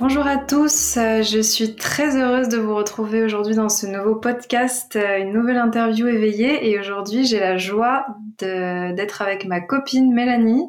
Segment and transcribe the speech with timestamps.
[0.00, 4.96] Bonjour à tous, je suis très heureuse de vous retrouver aujourd'hui dans ce nouveau podcast,
[4.96, 8.06] une nouvelle interview éveillée et aujourd'hui j'ai la joie
[8.38, 10.64] d'être avec ma copine Mélanie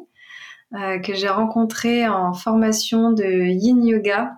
[0.74, 4.32] euh, que j'ai rencontrée en formation de Yin Yoga.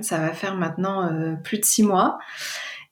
[0.00, 2.18] Ça va faire maintenant euh, plus de six mois.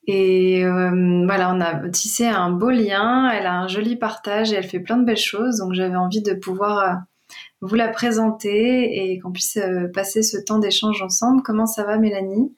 [0.07, 4.57] Et euh, voilà, on a tissé un beau lien, elle a un joli partage et
[4.57, 6.99] elle fait plein de belles choses, donc j'avais envie de pouvoir
[7.61, 11.43] vous la présenter et qu'on puisse euh, passer ce temps d'échange ensemble.
[11.43, 12.55] Comment ça va, Mélanie?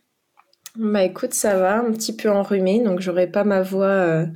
[0.77, 4.27] Bah écoute, ça va, un petit peu enrhumée, donc j'aurai pas ma voix euh,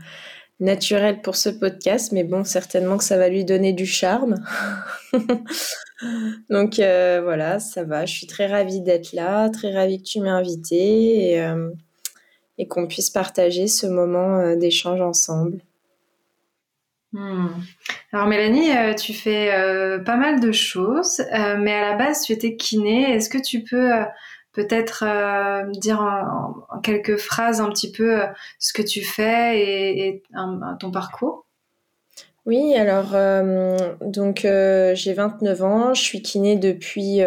[0.60, 4.36] naturelle pour ce podcast, mais bon, certainement que ça va lui donner du charme.
[6.50, 8.06] donc euh, voilà, ça va.
[8.06, 11.54] Je suis très ravie d'être là, très ravie que tu m'aies invitée et,
[12.58, 15.60] et qu'on puisse partager ce moment d'échange ensemble.
[17.12, 17.48] Hmm.
[18.12, 22.22] Alors Mélanie, euh, tu fais euh, pas mal de choses, euh, mais à la base
[22.22, 23.14] tu étais kiné.
[23.14, 23.90] Est-ce que tu peux
[24.52, 25.04] peut-être
[25.78, 28.20] dire en, quelques phrases un petit peu
[28.58, 30.22] ce que tu fais et,
[30.78, 31.46] ton parcours?
[32.44, 33.14] Oui, alors
[34.00, 37.20] donc j'ai 29 ans, je suis kiné depuis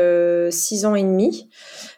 [0.52, 1.50] 6 ans et demi.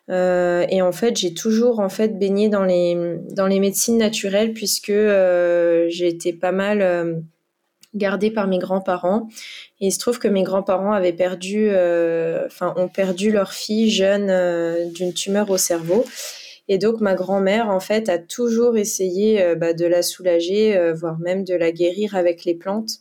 [0.09, 4.94] et en fait, j'ai toujours en fait baigné dans les dans les médecines naturelles puisque
[4.94, 7.25] j'ai été pas mal
[7.94, 9.28] gardée par mes grands-parents.
[9.80, 13.90] Et il se trouve que mes grands-parents avaient perdu, euh, enfin, ont perdu leur fille
[13.90, 16.06] jeune euh, d'une tumeur au cerveau.
[16.70, 21.20] Et donc ma grand-mère, en fait, a toujours essayé euh, bah, de la soulager, voire
[21.20, 22.92] même de la guérir avec les plantes.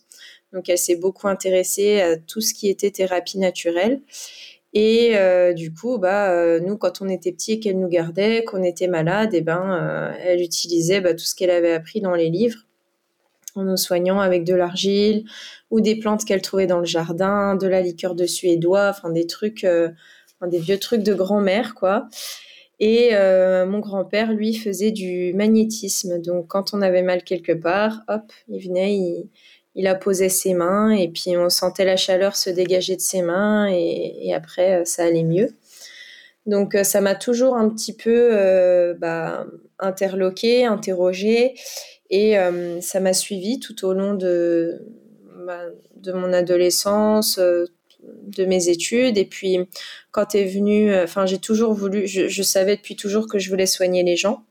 [0.53, 4.01] Donc elle s'est beaucoup intéressée à tout ce qui était thérapie naturelle.
[4.73, 5.15] Et
[5.55, 9.33] du coup, bah, nous, quand on était petits et qu'elle nous gardait, qu'on était malade,
[9.33, 12.67] et eh ben, elle utilisait bah, tout ce qu'elle avait appris dans les livres
[13.56, 15.25] en nous soignant avec de l'argile
[15.71, 19.27] ou des plantes qu'elle trouvait dans le jardin, de la liqueur de suédois, enfin des
[19.27, 19.89] trucs, euh,
[20.47, 22.09] des vieux trucs de grand-mère, quoi.
[22.78, 26.21] Et euh, mon grand-père, lui, faisait du magnétisme.
[26.21, 29.28] Donc, quand on avait mal quelque part, hop, il venait, il,
[29.75, 33.67] il apposait ses mains et puis on sentait la chaleur se dégager de ses mains
[33.71, 35.55] et, après, euh, ça allait mieux.
[36.44, 39.47] Donc, ça m'a toujours un petit peu bah,
[39.81, 41.55] interloqué, interrogé.
[42.11, 44.83] Et euh, ça m'a suivi tout au long de,
[45.47, 45.61] bah,
[45.97, 47.67] de mon adolescence, euh,
[48.03, 49.19] de mes études.
[49.19, 49.59] Et puis,
[50.12, 53.67] quand est venu, euh, enfin, j'ai toujours voulu, je, savais depuis toujours que je voulais
[53.67, 54.44] soigner les gens.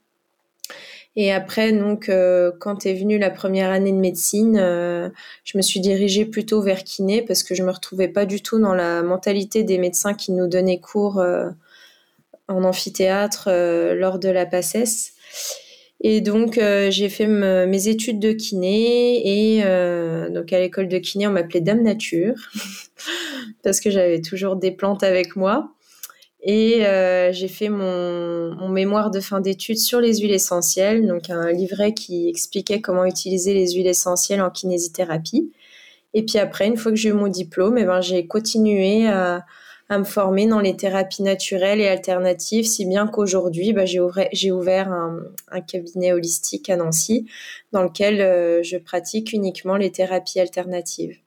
[1.17, 2.11] Et après, donc,
[2.59, 7.21] quand est venue la première année de médecine, je me suis dirigée plutôt vers kiné
[7.21, 10.47] parce que je me retrouvais pas du tout dans la mentalité des médecins qui nous
[10.47, 11.23] donnaient cours
[12.49, 13.49] en amphithéâtre
[13.95, 15.13] lors de la PACES.
[16.01, 19.55] Et donc, euh, j'ai fait mes études de kiné.
[19.57, 22.35] Et euh, donc, à l'école de kiné, on m'appelait Dame Nature
[23.63, 25.71] parce que j'avais toujours des plantes avec moi.
[26.47, 31.31] Et euh, j'ai fait mon, mon, mémoire de fin d'études sur les huiles essentielles, donc
[31.31, 35.51] un livret qui expliquait comment utiliser les huiles essentielles en kinésithérapie.
[36.13, 39.43] Et puis après, une fois que j'ai eu mon diplôme, eh ben, j'ai continué à,
[39.87, 44.91] à me former dans les thérapies naturelles et alternatives, si bien qu'aujourd'hui, bah, j'ai ouvert,
[44.91, 47.29] un, cabinet holistique à Nancy
[47.71, 51.17] dans lequel euh, je pratique uniquement les thérapies alternatives.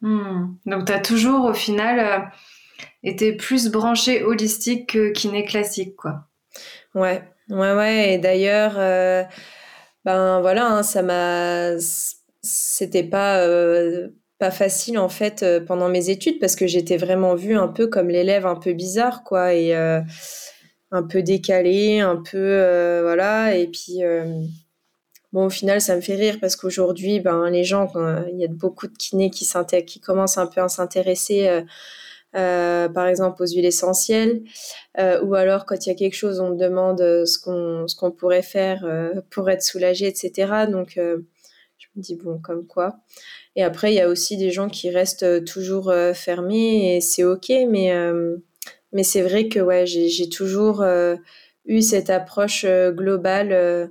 [0.00, 0.54] Hmm.
[0.66, 2.18] Donc, tu as toujours, au final, euh,
[3.04, 6.26] été plus branché holistique que kiné classique, quoi.
[6.94, 8.14] Ouais, ouais, ouais.
[8.14, 9.22] Et d'ailleurs, euh,
[10.04, 11.78] ben voilà, hein, ça m'a.
[12.42, 13.46] C'était pas
[14.38, 17.86] pas facile en fait euh, pendant mes études parce que j'étais vraiment vue un peu
[17.86, 20.00] comme l'élève un peu bizarre quoi et euh,
[20.90, 24.00] un peu décalé, un peu euh, voilà et puis
[25.32, 27.90] bon au final ça me fait rire parce qu'aujourd'hui ben les gens
[28.32, 31.62] il y a beaucoup de kinés qui commencent un peu à s'intéresser
[32.32, 34.42] par exemple aux huiles essentielles
[35.22, 38.12] ou alors quand il y a quelque chose on me demande ce qu'on ce qu'on
[38.12, 38.84] pourrait faire
[39.30, 43.00] pour être soulagé etc donc Je me dis bon, comme quoi.
[43.56, 47.50] Et après, il y a aussi des gens qui restent toujours fermés et c'est ok,
[47.68, 47.92] mais
[48.92, 50.84] mais c'est vrai que ouais, j'ai toujours
[51.64, 53.90] eu cette approche globale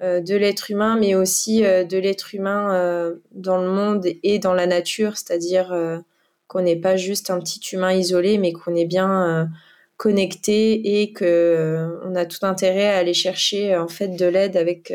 [0.00, 5.16] de l'être humain, mais aussi de l'être humain dans le monde et dans la nature,
[5.16, 6.02] c'est-à-dire
[6.46, 9.48] qu'on n'est pas juste un petit humain isolé, mais qu'on est bien
[9.96, 14.92] connecté et que on a tout intérêt à aller chercher en fait de l'aide avec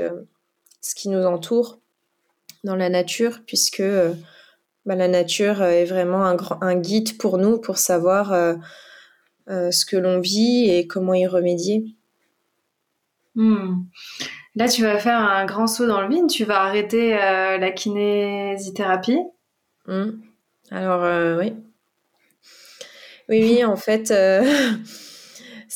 [0.81, 1.79] ce qui nous entoure
[2.65, 3.83] dans la nature, puisque
[4.85, 8.33] bah, la nature est vraiment un, un, guide pour nous pour savoir
[9.47, 11.85] euh, ce que l'on vit et comment y remédier.
[13.35, 13.83] Hmm.
[14.55, 17.71] Là, tu vas faire un grand saut dans le vide, tu vas arrêter euh, la
[17.71, 19.19] kinésithérapie.
[19.85, 20.11] Hmm.
[20.71, 21.53] Alors, euh, oui.
[23.29, 24.11] Oui, oui, en fait,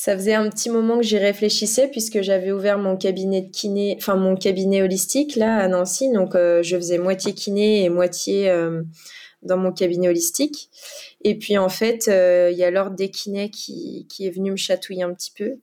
[0.00, 3.96] ça faisait un petit moment que j'y réfléchissais puisque j'avais ouvert mon cabinet de kiné,
[3.98, 6.10] enfin mon cabinet holistique là à Nancy.
[6.10, 8.50] Donc, je faisais moitié kiné et moitié
[9.42, 10.70] dans mon cabinet holistique.
[11.22, 14.52] Et puis en fait, euh, il y a l'ordre des kinés qui, qui, est venu
[14.52, 15.56] me chatouiller un petit peu.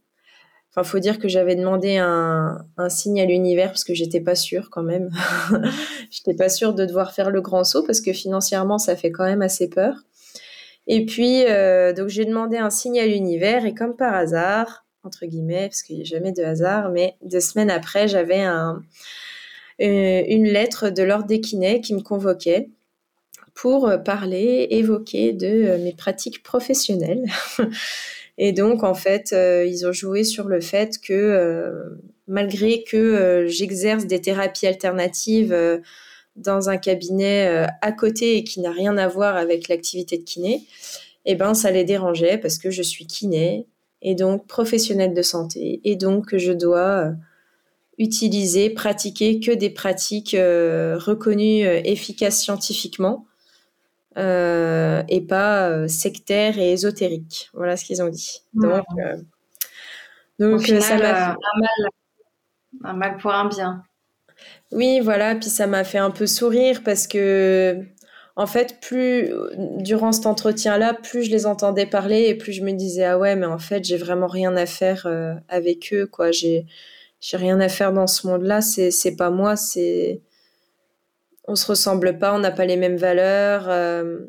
[0.72, 4.36] Enfin, faut dire que j'avais demandé un, un, signe à l'univers parce que j'étais pas
[4.36, 5.10] sûre quand même.
[6.12, 9.26] j'étais pas sûre de devoir faire le grand saut parce que financièrement, ça fait quand
[9.26, 9.96] même assez peur.
[10.88, 15.26] Et puis, euh, donc j'ai demandé un signe à l'univers et comme par hasard, entre
[15.26, 18.82] guillemets, parce qu'il n'y a jamais de hasard, mais deux semaines après, j'avais un,
[19.82, 22.70] euh, une lettre de l'ordre des kinés qui me convoquait
[23.54, 27.26] pour euh, parler, évoquer de mes pratiques professionnelles.
[28.38, 31.98] Et donc, en fait, ils ont joué sur le fait que
[32.28, 35.82] malgré que j'exerce des thérapies alternatives
[36.38, 40.66] dans un cabinet à côté et qui n'a rien à voir avec l'activité de kiné,
[41.26, 43.68] eh ben, ça les dérangeait parce que je suis kiné
[44.02, 47.12] et donc professionnelle de santé et donc je dois
[47.98, 53.28] utiliser, pratiquer que des pratiques reconnues efficaces scientifiquement
[54.18, 57.52] euh, et pas euh, sectaire et ésotérique.
[57.54, 58.42] Voilà ce qu'ils ont dit.
[58.54, 59.18] Donc, euh,
[60.40, 61.90] donc ça m'a fait un mal,
[62.84, 63.84] un mal pour un bien.
[64.72, 65.36] Oui, voilà.
[65.36, 67.78] Puis ça m'a fait un peu sourire parce que,
[68.36, 69.32] en fait, plus
[69.80, 73.36] durant cet entretien-là, plus je les entendais parler et plus je me disais ah ouais,
[73.36, 75.08] mais en fait, j'ai vraiment rien à faire
[75.50, 76.32] avec eux, quoi.
[76.32, 76.66] J'ai
[77.34, 78.62] rien à faire dans ce monde-là.
[78.62, 79.56] C'est c'est pas moi.
[79.56, 80.22] C'est
[81.48, 84.20] on se ressemble pas, on n'a pas les mêmes valeurs, euh,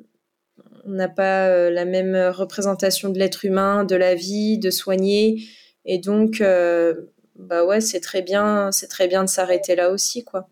[0.86, 5.42] on n'a pas euh, la même représentation de l'être humain, de la vie, de soigner,
[5.84, 6.94] et donc euh,
[7.38, 10.48] bah ouais, c'est très bien, c'est très bien de s'arrêter là aussi, quoi.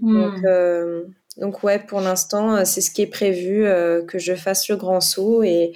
[0.00, 0.40] Hmm.
[1.38, 3.64] Donc, ouais, pour l'instant, c'est ce qui est prévu,
[4.06, 5.72] que je fasse le grand saut et,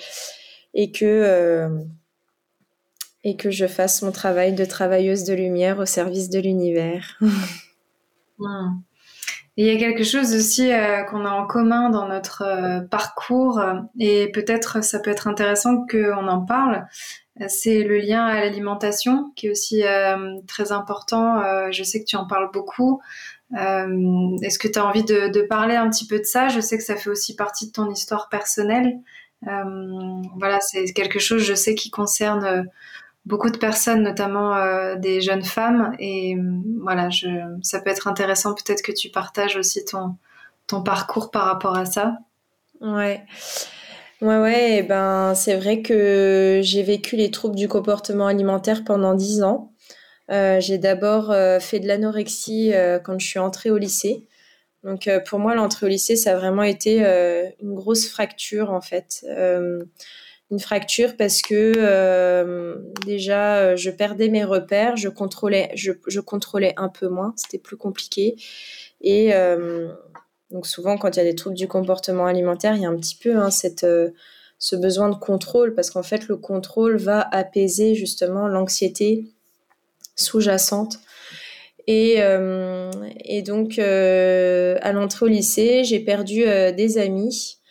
[0.74, 1.68] et que
[3.24, 7.20] et que je fasse mon travail de travailleuse de lumière au service de l'univers.
[9.58, 13.58] Il y a quelque chose aussi euh, qu'on a en commun dans notre euh, parcours
[13.58, 16.86] euh, et peut-être ça peut être intéressant qu'on en parle.
[17.48, 19.84] C'est le lien à l'alimentation qui est aussi
[20.46, 21.70] très important.
[21.70, 23.00] je sais que tu en parles beaucoup.
[23.54, 26.48] Est-ce que tu as envie de, parler un petit peu de ça?
[26.48, 28.98] Je sais que ça fait aussi partie de ton histoire personnelle.
[29.40, 32.66] voilà, c'est quelque chose, je sais, qui concerne
[33.24, 35.94] beaucoup de personnes, notamment euh, des jeunes femmes.
[35.98, 36.42] Et euh,
[36.80, 37.08] voilà,
[37.62, 40.16] ça peut être intéressant peut-être que tu partages aussi ton,
[40.82, 42.16] parcours par rapport à ça.
[42.80, 43.22] Ouais.
[44.22, 49.14] Ouais, ouais, et ben, c'est vrai que j'ai vécu les troubles du comportement alimentaire pendant
[49.14, 49.72] dix ans.
[50.30, 52.72] Euh, j'ai d'abord fait de l'anorexie
[53.04, 54.26] quand je suis entrée au lycée.
[54.84, 57.04] Donc pour moi, l'entrée au lycée, ça a vraiment été
[57.60, 59.26] une grosse fracture en fait
[60.52, 66.74] une fracture parce que euh, déjà euh, je perdais mes repères, je contrôlais, je, contrôlais
[66.76, 68.36] un peu moins, c'était plus compliqué.
[69.00, 69.88] Et euh,
[70.50, 72.96] donc souvent quand il y a des troubles du comportement alimentaire, il y a un
[72.96, 73.86] petit peu hein, cette,
[74.58, 79.24] ce besoin de contrôle parce qu'en fait le contrôle va apaiser justement l'anxiété
[80.16, 80.98] sous-jacente.
[81.86, 82.18] Et,
[83.24, 87.61] et donc à l'entrée au lycée, j'ai perdu des amis.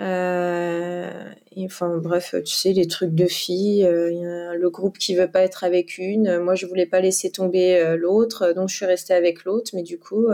[0.00, 1.10] Euh,
[1.58, 5.64] enfin bref, tu sais, les trucs de filles, euh, le groupe qui veut pas être
[5.64, 6.38] avec une.
[6.38, 9.72] Moi, je voulais pas laisser tomber euh, l'autre, donc je suis restée avec l'autre.
[9.74, 10.26] Mais du coup,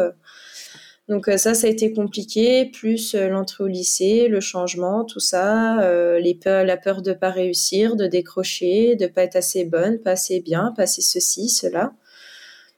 [1.09, 2.67] donc ça, ça a été compliqué.
[2.67, 5.79] Plus l'entrée au lycée, le changement, tout ça,
[6.19, 10.41] les la peur de pas réussir, de décrocher, de pas être assez bonne, pas assez
[10.41, 11.95] bien, pas assez ceci, cela.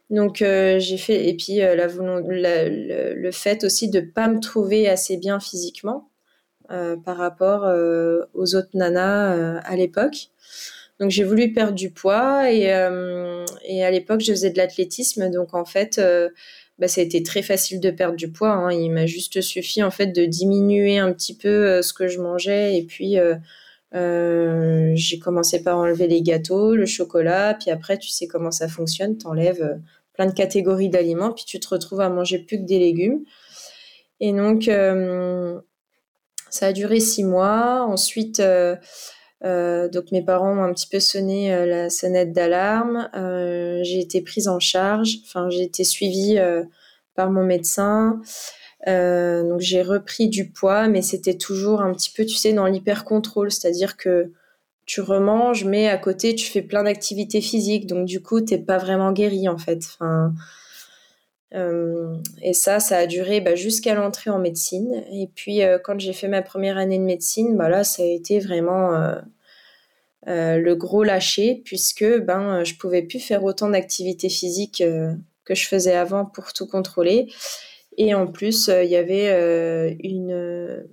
[0.09, 1.87] Donc j'ai fait et puis la,
[2.69, 6.16] le, fait aussi de pas me trouver assez bien physiquement euh,
[7.03, 10.29] par rapport euh, aux autres nanas euh, à l'époque.
[10.99, 12.73] Donc j'ai voulu perdre du poids et,
[13.65, 15.29] et à l'époque je faisais de l'athlétisme.
[15.29, 16.01] Donc en fait,
[16.79, 18.49] bah, ça a été très facile de perdre du poids.
[18.49, 18.71] Hein.
[18.71, 22.77] Il m'a juste suffi en fait de diminuer un petit peu ce que je mangeais
[22.77, 23.17] et puis
[23.93, 29.19] j'ai commencé par enlever les gâteaux, le chocolat, puis après tu sais comment ça fonctionne,
[29.19, 29.79] t'enlèves
[30.13, 33.23] plein de catégories d'aliments, puis tu te retrouves à manger plus que des légumes.
[34.19, 34.67] Et donc
[36.49, 37.85] ça a duré six mois.
[37.87, 38.75] Ensuite, euh,
[39.43, 43.09] euh, donc mes parents ont un petit peu sonné euh, la sonnette d'alarme.
[43.83, 45.17] j'ai été prise en charge.
[45.25, 46.39] Enfin, j'ai été suivie
[47.15, 48.21] par mon médecin.
[48.85, 53.05] donc j'ai repris du poids, mais c'était toujours un petit peu, tu sais, dans l'hyper
[53.05, 54.31] contrôle, c'est-à-dire que
[54.85, 58.77] tu remanges, mais à côté tu fais plein d'activités physiques, donc du coup t'es pas
[58.77, 59.79] vraiment guéri en fait.
[59.83, 60.33] Enfin,
[62.41, 65.03] et ça, ça a duré bah, jusqu'à l'entrée en médecine.
[65.11, 68.05] Et puis, euh, quand j'ai fait ma première année de médecine, bah, là, ça a
[68.05, 68.93] été vraiment
[70.27, 74.83] euh, le gros lâcher, puisque ben, je pouvais plus faire autant d'activités physiques
[75.45, 77.27] que je faisais avant pour tout contrôler.
[77.97, 80.85] Et en plus, il y avait une,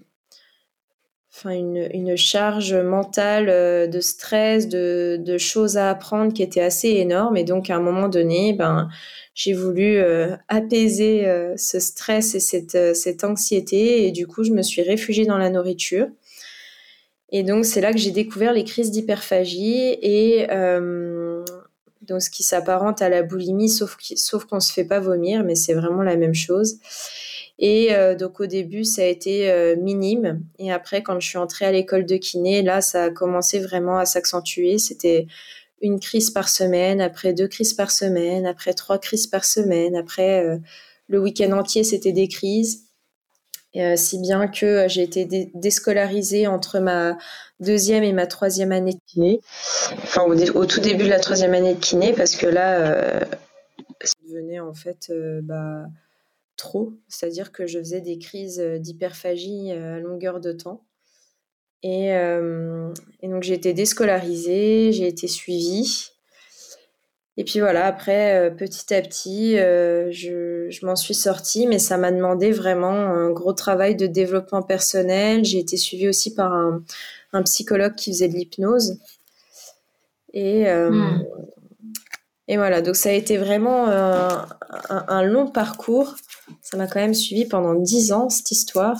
[1.44, 7.36] une, une, charge mentale de stress, de, de, choses à apprendre qui était assez énorme.
[7.36, 8.88] Et donc, à un moment donné, ben,
[9.34, 14.44] j'ai voulu euh, apaiser euh, ce stress et cette, euh, cette anxiété et du coup
[14.44, 16.06] je me suis réfugiée dans la nourriture.
[17.30, 20.46] Et donc c'est là que j'ai découvert les crises d'hyperphagie et
[22.02, 25.56] donc ce qui s'apparente à la boulimie sauf, sauf qu'on se fait pas vomir mais
[25.56, 26.76] c'est vraiment la même chose.
[27.58, 27.88] Et
[28.20, 32.06] donc au début ça a été minime et après quand je suis entrée à l'école
[32.06, 34.78] de kiné là ça a commencé vraiment à s'accentuer.
[34.78, 35.26] C'était
[35.80, 40.44] une crise par semaine, après deux crises par semaine, après trois crises par semaine, après
[40.44, 40.58] euh,
[41.08, 42.84] le week-end entier, c'était des crises.
[43.76, 47.18] Euh, si bien que euh, j'ai été déscolarisée entre ma
[47.58, 49.40] deuxième et ma troisième année de kiné.
[50.02, 53.20] Enfin, au, tout début de la troisième année de kiné, parce que là,
[54.02, 55.12] ça devenait en fait
[55.42, 55.86] bah,
[56.56, 56.92] trop.
[57.08, 60.84] C'est-à-dire que je faisais des crises d'hyperphagie à longueur de temps.
[61.84, 66.10] Euh, et, donc j'ai été déscolarisée, j'ai été suivie.
[67.36, 71.96] Et puis voilà, après, euh, petit à petit, euh, je, m'en suis sortie, mais ça
[71.98, 75.44] m'a demandé vraiment un gros travail de développement personnel.
[75.44, 76.82] J'ai été suivie aussi par un,
[77.44, 79.00] psychologue qui faisait de l'hypnose.
[80.32, 81.24] Et, hmm.
[82.46, 84.46] et voilà, donc ça a été vraiment un,
[84.88, 86.14] un long parcours.
[86.62, 88.98] Ça m'a quand même suivi pendant dix ans, cette histoire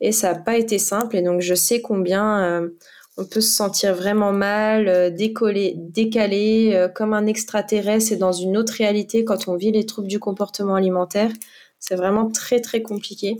[0.00, 1.16] et ça n'a pas été simple.
[1.16, 2.68] Et donc, je sais combien euh,
[3.16, 8.32] on peut se sentir vraiment mal, euh, décollé, décalé, euh, comme un extraterrestre et dans
[8.32, 11.30] une autre réalité quand on vit les troubles du comportement alimentaire.
[11.78, 13.36] C'est vraiment très, très compliqué.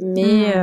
[0.00, 0.54] Mais,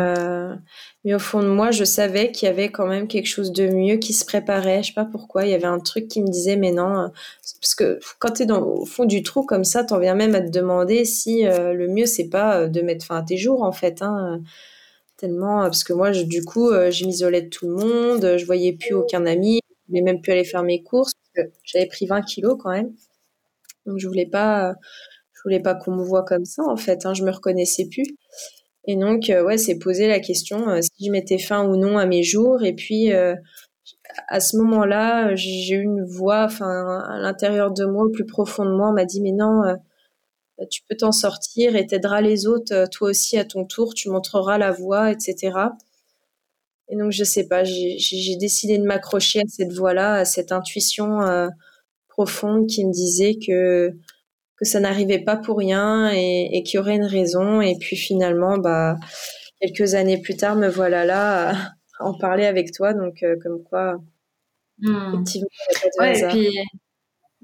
[1.04, 3.68] mais au fond de moi, je savais qu'il y avait quand même quelque chose de
[3.68, 4.82] mieux qui se préparait.
[4.82, 5.44] Je sais pas pourquoi.
[5.44, 7.12] Il y avait un truc qui me disait, mais non.
[7.60, 10.36] Parce que quand tu es dans, au fond du trou comme ça, t'en viens même
[10.36, 13.74] à te demander si le mieux, c'est pas de mettre fin à tes jours, en
[13.74, 14.02] fait.
[14.02, 14.42] Hein
[15.18, 18.74] tellement parce que moi du coup euh, je m'isolais de tout le monde je voyais
[18.74, 21.14] plus aucun ami je voulais même plus aller faire mes courses
[21.64, 22.94] j'avais pris 20 kilos quand même.
[23.86, 24.76] Donc je voulais pas
[25.34, 28.16] je voulais pas qu'on me voit comme ça en fait hein, je me reconnaissais plus.
[28.86, 31.98] Et donc euh, ouais c'est poser la question euh, si je mettais fin ou non
[31.98, 32.64] à mes jours.
[32.64, 33.12] Et puis
[34.28, 38.66] à ce moment-là j'ai eu une voix enfin à l'intérieur de moi au plus profond
[38.66, 39.76] de moi m'a dit mais non euh,
[40.70, 44.10] tu peux t'en sortir et t'aideras les autres, euh, toi aussi à ton tour, tu
[44.10, 45.52] montreras la voie, etc.
[46.88, 51.22] Et donc, je sais pas, j'ai décidé de m'accrocher à cette voie-là, à cette intuition
[51.22, 51.50] euh,
[52.08, 53.92] profonde qui me disait que,
[54.58, 57.60] que ça n'arrivait pas pour rien et, qu'il y aurait une raison.
[57.60, 58.98] Et puis finalement, bah,
[59.60, 62.94] quelques années plus tard, me voilà là à, en parler avec toi.
[62.94, 63.98] Donc, comme quoi,
[64.78, 65.16] hmm.
[65.16, 65.48] effectivement,
[66.00, 66.50] ouais, et puis,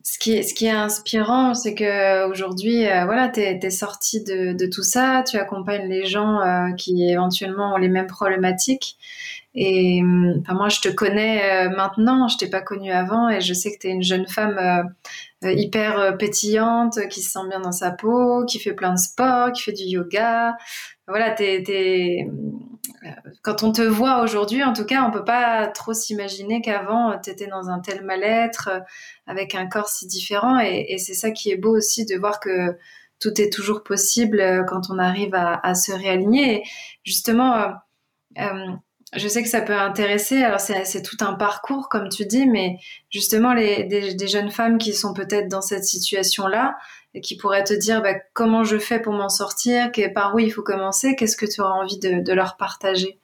[0.03, 4.23] ce qui est, ce qui est inspirant, c'est que aujourd'hui, euh, voilà, tu es, sorti
[4.23, 8.97] de, de, tout ça, tu accompagnes les gens euh, qui éventuellement ont les mêmes problématiques.
[9.53, 13.41] Et hum, enfin, moi, je te connais euh, maintenant, je t'ai pas connue avant, et
[13.41, 14.93] je sais que tu es une jeune femme
[15.43, 19.63] hyper pétillante, qui se sent bien dans sa peau, qui fait plein de sport, qui
[19.63, 20.55] fait du yoga.
[21.07, 22.27] Voilà, t'es, t'es,
[23.41, 27.29] quand on te voit aujourd'hui, en tout cas, on peut pas trop s'imaginer qu'avant, tu
[27.29, 28.79] étais dans un tel mal-être, euh,
[29.27, 30.59] avec un corps si différent.
[30.59, 32.77] Et, c'est ça qui est beau aussi de voir que
[33.19, 36.63] tout est toujours possible euh, quand on arrive à, se réaligner.
[37.03, 37.73] justement,
[38.39, 38.67] euh,
[39.13, 40.41] je sais que ça peut intéresser.
[40.41, 42.77] Alors, c'est tout un parcours, comme tu dis, mais
[43.09, 46.75] justement, les, des jeunes femmes qui sont peut-être dans cette situation-là,
[47.13, 50.51] et qui pourraient te dire bah, comment je fais pour m'en sortir, par où il
[50.51, 53.17] faut commencer, qu'est-ce que tu auras envie de, leur partager?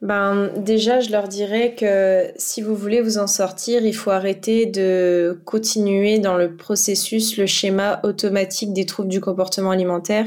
[0.00, 4.66] Ben, déjà, je leur dirais que si vous voulez vous en sortir, il faut arrêter
[4.66, 10.26] de continuer dans le processus, le schéma automatique des troubles du comportement alimentaire,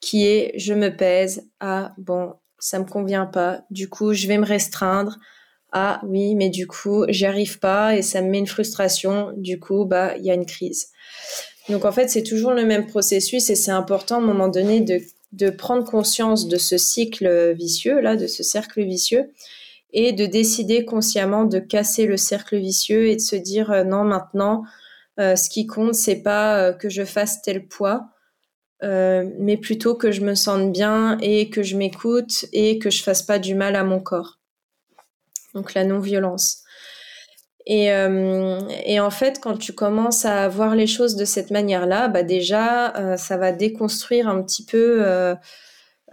[0.00, 4.38] qui est je me pèse, ah bon, ça me convient pas, du coup, je vais
[4.38, 5.18] me restreindre,
[5.72, 9.58] ah oui, mais du coup, j'y arrive pas et ça me met une frustration, du
[9.58, 10.88] coup, bah, il y a une crise.
[11.68, 14.80] Donc en fait, c'est toujours le même processus et c'est important à un moment donné
[14.80, 19.30] de prendre conscience de ce cycle vicieux, là, de ce cercle vicieux,
[19.92, 24.04] et de décider consciemment de casser le cercle vicieux et de se dire euh, non,
[24.04, 24.62] maintenant,
[25.18, 28.10] euh, ce qui compte, c'est pas euh, que je fasse tel poids,
[28.82, 33.22] mais plutôt que je me sente bien et que je m'écoute et que je fasse
[33.22, 34.38] pas du mal à mon corps.
[35.54, 36.62] Donc la non-violence.
[37.66, 38.60] Et, euh,
[39.00, 43.16] en fait, quand tu commences à voir les choses de cette manière-là, bah déjà, euh,
[43.16, 45.34] ça va déconstruire un petit peu euh,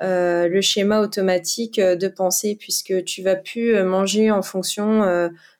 [0.01, 5.01] euh le schéma automatique de pensée, puisque tu vas plus manger en fonction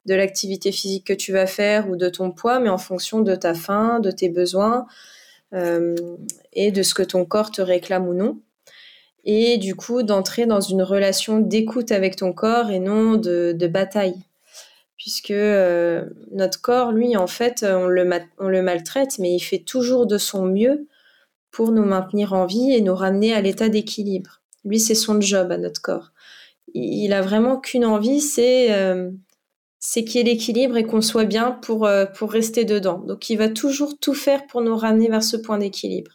[0.05, 3.35] de l'activité physique que tu vas faire ou de ton poids, mais en fonction de
[3.35, 4.87] ta faim, de tes besoins
[5.53, 8.39] et de ce que ton corps te réclame ou non.
[9.25, 14.21] Et du coup, d'entrer dans une relation d'écoute avec ton corps et non de, bataille
[14.97, 20.17] puisque euh, notre corps, lui, en fait, on le, maltraite, mais il fait toujours de
[20.17, 20.87] son mieux
[21.51, 24.41] pour nous maintenir en vie et nous ramener à l'état d'équilibre.
[24.63, 26.11] Lui, c'est son job à notre corps.
[26.73, 29.11] Il a vraiment qu'une envie, c'est euh,
[29.85, 32.99] c'est qu'il y ait l'équilibre et qu'on soit bien pour, euh, pour rester dedans.
[32.99, 36.11] Donc, il va toujours tout faire pour nous ramener vers ce point d'équilibre.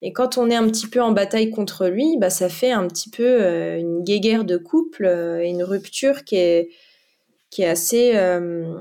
[0.00, 2.86] Et quand on est un petit peu en bataille contre lui, bah, ça fait un
[2.86, 5.04] petit peu une guéguerre de couple,
[5.42, 6.70] une rupture qui est,
[7.50, 8.74] qui est assez euh,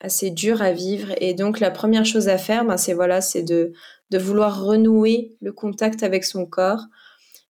[0.00, 1.12] assez dur à vivre.
[1.20, 3.72] Et donc la première chose à faire, ben, c'est voilà, de
[4.10, 6.84] de vouloir renouer le contact avec son corps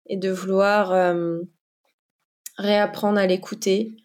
[0.07, 1.39] et de vouloir euh,
[2.57, 3.95] réapprendre à l'écouter,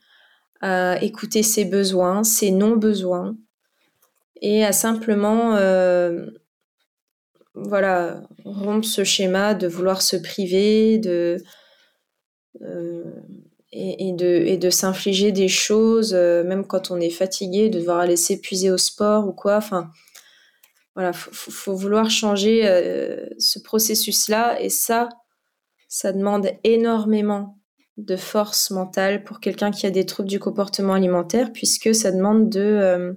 [0.63, 3.37] à écouter ses besoins, ses non-besoins
[4.41, 6.27] et à simplement euh,
[7.55, 11.43] voilà rompre ce schéma de vouloir se priver, de
[13.73, 18.01] et, de, et de s'infliger des choses, euh, même quand on est fatigué, de devoir
[18.01, 19.57] aller s'épuiser au sport ou quoi.
[19.57, 19.91] Enfin,
[20.95, 24.61] voilà, faut, vouloir changer euh, ce processus-là.
[24.61, 25.09] Et ça,
[25.89, 27.59] ça demande énormément
[27.99, 32.49] de force mentale pour quelqu'un qui a des troubles du comportement alimentaire, puisque ça demande
[32.49, 32.61] de...
[32.61, 33.13] Euh,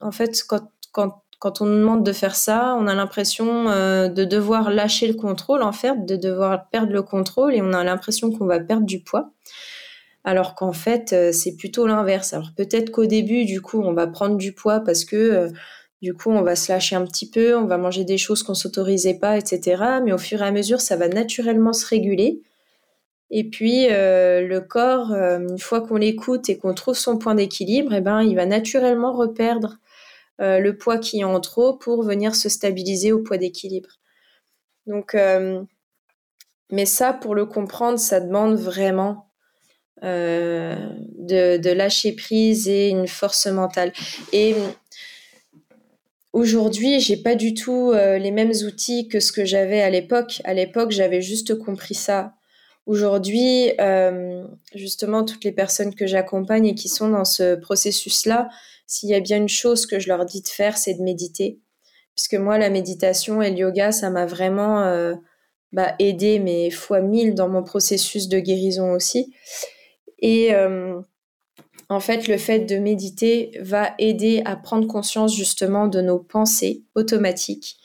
[0.00, 4.70] en fait, quand, on nous demande de faire ça, on a l'impression euh, de devoir
[4.70, 8.46] lâcher le contrôle, en fait, de devoir perdre le contrôle et on a l'impression qu'on
[8.46, 9.30] va perdre du poids.
[10.24, 12.32] Alors qu'en fait, euh, c'est plutôt l'inverse.
[12.32, 15.50] Alors peut-être qu'au début, du coup, on va prendre du poids parce que
[16.00, 18.54] du coup, on va se lâcher un petit peu, on va manger des choses qu'on
[18.54, 19.84] s'autorisait pas, etc.
[20.04, 22.42] Mais au fur et à mesure, ça va naturellement se réguler.
[23.32, 28.02] Et puis le corps, une fois qu'on l'écoute et qu'on trouve son point d'équilibre, eh
[28.02, 29.78] ben, il va naturellement reperdre
[30.42, 33.90] euh, le poids qui est en trop pour venir se stabiliser au poids d'équilibre.
[34.86, 35.62] Donc, euh,
[36.70, 39.28] mais ça, pour le comprendre, ça demande vraiment
[40.02, 40.74] euh,
[41.18, 43.92] de, lâcher prise et une force mentale.
[44.32, 44.56] Et
[46.32, 50.40] aujourd'hui, j'ai pas du tout les mêmes outils que ce que j'avais à l'époque.
[50.44, 52.34] À l'époque, j'avais juste compris ça.
[52.86, 53.70] Aujourd'hui,
[54.74, 58.48] justement, toutes les personnes que j'accompagne et qui sont dans ce processus-là,
[58.86, 61.60] s'il y a bien une chose que je leur dis de faire, c'est de méditer.
[62.14, 65.14] Puisque moi, la méditation et le yoga, ça m'a vraiment euh,
[65.72, 69.32] bah, aidé, mais fois mille dans mon processus de guérison aussi.
[70.18, 71.00] Et euh,
[71.88, 76.84] en fait, le fait de méditer va aider à prendre conscience justement de nos pensées
[76.94, 77.76] automatiques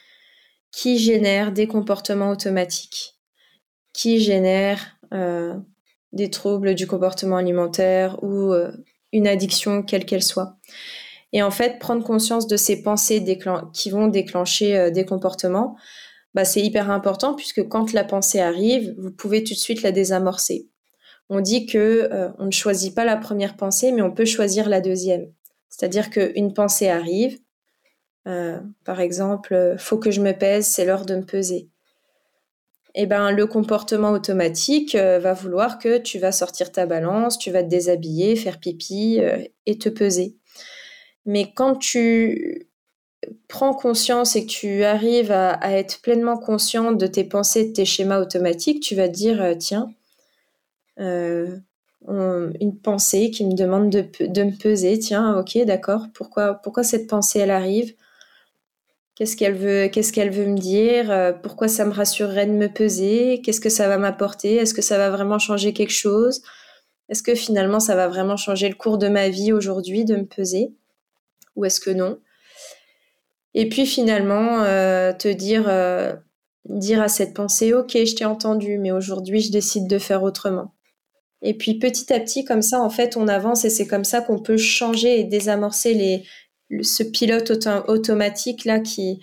[0.72, 3.17] qui génèrent des comportements automatiques,
[3.98, 5.56] qui génèrent euh,
[6.14, 8.54] des troubles du comportement alimentaire ou
[9.12, 10.58] une addiction quelle qu'elle soit.
[11.34, 13.24] Et en fait, prendre conscience de ces pensées
[13.74, 15.76] qui vont déclencher euh, des comportements,
[16.34, 19.92] bah, c'est hyper important puisque quand la pensée arrive, vous pouvez tout de suite la
[19.92, 20.70] désamorcer.
[21.30, 24.70] On dit que euh, on ne choisit pas la première pensée, mais on peut choisir
[24.70, 25.32] la deuxième.
[25.70, 27.38] C'est-à-dire qu'une pensée arrive,
[28.28, 31.70] euh, par exemple, faut que je me pèse, c'est l'heure de me peser.
[33.00, 37.62] Eh ben, le comportement automatique va vouloir que tu vas sortir ta balance, tu vas
[37.62, 39.22] te déshabiller, faire pipi
[39.68, 40.36] et te peser.
[41.28, 42.68] Mais quand tu
[43.48, 47.86] prends conscience et que tu arrives à, être pleinement consciente de tes pensées, de tes
[47.86, 49.94] schémas automatiques, tu vas dire, euh, tiens,
[51.00, 51.58] euh,
[52.08, 57.40] une pensée qui me demande de, me peser, tiens, ok, d'accord, pourquoi, pourquoi cette pensée,
[57.40, 57.94] elle arrive?
[59.18, 63.70] Qu'est-ce qu'elle veut, me dire euh, Pourquoi ça me rassurerait de me peser Qu'est-ce que
[63.70, 66.44] ça va m'apporter Est-ce que ça va vraiment changer quelque chose?
[67.10, 70.26] Est-ce que finalement ça va vraiment changer le cours de ma vie aujourd'hui de me
[70.26, 70.72] peser?
[71.56, 72.20] Ou est-ce que non?
[73.56, 76.14] Et puis finalement euh, te dire, euh,
[76.66, 80.76] dire à cette pensée, ok, je t'ai entendu, mais aujourd'hui je décide de faire autrement.
[81.42, 84.22] Et puis petit à petit, comme ça, en fait, on avance et c'est comme ça
[84.22, 86.24] qu'on peut changer et désamorcer les,
[86.82, 87.52] ce pilote
[87.88, 89.22] automatique là qui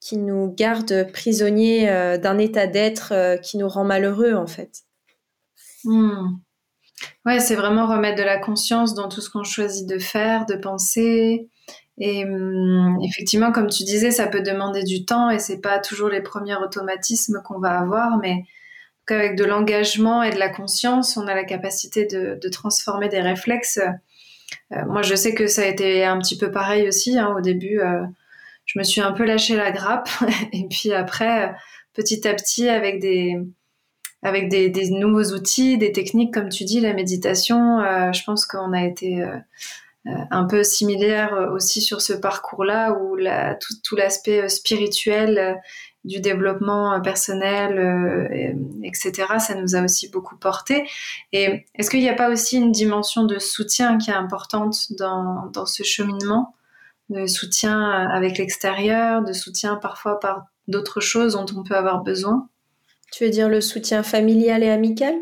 [0.00, 4.84] qui nous garde prisonniers euh, d'un état d'être euh, qui nous rend malheureux en fait.
[5.84, 6.38] Hmm.
[7.26, 10.54] Ouais, c'est vraiment remettre de la conscience dans tout ce qu'on choisit de faire, de
[10.54, 11.48] penser.
[11.98, 16.08] Et hmm, effectivement, comme tu disais, ça peut demander du temps et c'est pas toujours
[16.08, 18.44] les premiers automatismes qu'on va avoir, mais
[19.06, 23.80] qu'avec de l'engagement et de la conscience, on a la capacité de, transformer des réflexes
[24.70, 27.18] moi, je sais que ça a été un petit peu pareil aussi.
[27.18, 28.02] Hein, au début, euh,
[28.66, 30.08] je me suis un peu lâché la grappe.
[30.52, 31.52] et puis après, euh,
[31.94, 33.36] petit à petit, avec des,
[34.22, 37.80] avec des, nouveaux outils, des techniques, comme tu dis, la méditation,
[38.12, 39.24] je pense qu'on a été
[40.04, 45.58] un peu similaire aussi sur ce parcours-là où la, tout l'aspect spirituel
[46.04, 49.26] du développement euh, personnel, euh, etc.
[49.38, 50.88] Ça nous a aussi beaucoup porté.
[51.32, 55.46] Et est-ce qu'il n'y a pas aussi une dimension de soutien qui est importante dans,
[55.52, 56.54] dans ce cheminement,
[57.10, 62.02] de soutien euh, avec l'extérieur, de soutien parfois par d'autres choses dont on peut avoir
[62.02, 62.48] besoin?
[63.12, 65.14] Tu veux dire le soutien familial et amical?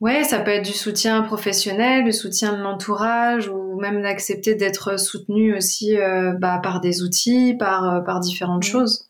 [0.00, 4.98] Ouais, ça peut être du soutien professionnel, du soutien de l'entourage, ou même d'accepter d'être
[4.98, 9.06] soutenu aussi euh, bah, par des outils, par, euh, par différentes choses.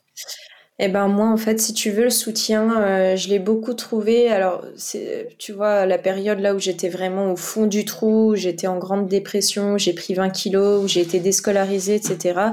[0.80, 4.28] Eh ben moi en fait si tu veux le soutien euh, je l'ai beaucoup trouvé.
[4.30, 8.68] Alors c'est tu vois la période là où j'étais vraiment au fond du trou j'étais
[8.68, 12.52] en grande dépression j'ai pris 20 kilos où j'ai été déscolarisée etc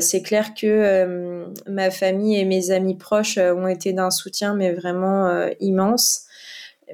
[0.00, 5.48] c'est clair que ma famille et mes amis proches ont été d'un soutien mais vraiment
[5.58, 6.28] immense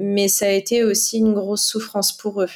[0.01, 2.49] mais ça a été aussi une grosse souffrance pour eux.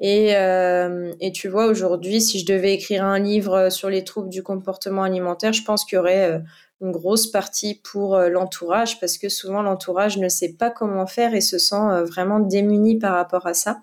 [0.00, 4.42] Et, euh, tu vois, aujourd'hui, si je devais écrire un livre sur les troubles du
[4.42, 6.38] comportement alimentaire, je pense qu'il y aurait euh,
[6.80, 11.34] une grosse partie pour euh, l'entourage, parce que souvent l'entourage ne sait pas comment faire
[11.34, 13.82] et se sent vraiment démuni par rapport à ça.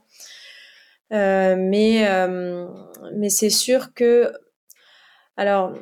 [1.11, 2.07] mais
[3.29, 4.33] c'est sûr que,
[5.37, 5.73] alors,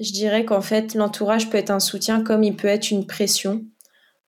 [0.00, 3.64] je dirais qu'en fait, l'entourage peut être un soutien comme il peut être une pression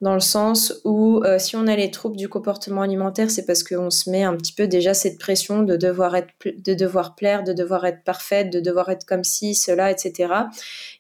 [0.02, 3.62] dans le sens où euh, si on a les troubles du comportement alimentaire, c'est parce
[3.62, 7.42] qu'on se met un petit peu déjà cette pression de devoir être, de devoir plaire,
[7.42, 10.32] de devoir être parfaite, de devoir être comme ci, cela, etc.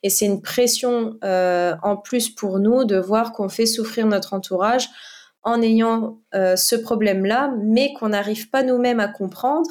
[0.02, 4.32] Et c'est une pression euh, en plus pour nous de voir qu'on fait souffrir notre
[4.32, 4.88] entourage
[5.42, 9.70] en ayant euh, ce problème-là, mais qu'on n'arrive pas nous-mêmes à comprendre.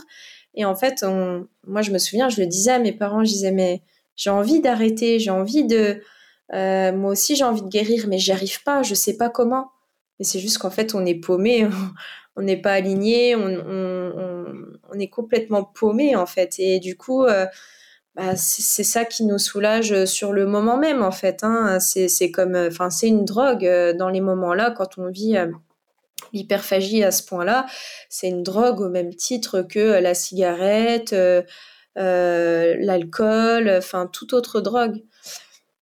[0.54, 3.32] Et en fait, on, moi, je me souviens, je le disais à mes parents, je
[3.32, 3.82] disais mais
[4.16, 6.00] j'ai envie d'arrêter, j'ai envie de
[6.54, 9.72] euh, moi aussi, j'ai envie de guérir, mais j'y arrive pas, je sais pas comment.
[10.20, 11.68] Mais c'est juste qu'en fait, on est paumé,
[12.36, 16.56] on n'est pas aligné, on, est complètement paumé, en fait.
[16.60, 17.46] Et du coup, euh,
[18.16, 21.44] bah, c'est ça qui nous soulage sur le moment même, en fait.
[21.44, 21.80] Hein.
[21.80, 25.36] C'est comme, enfin, c'est une drogue euh, dans les moments-là, quand on vit
[26.34, 27.66] l'hyperphagie à ce point-là.
[28.10, 31.16] C'est une drogue au même titre que la cigarette,
[31.96, 35.02] l'alcool, enfin, toute autre drogue.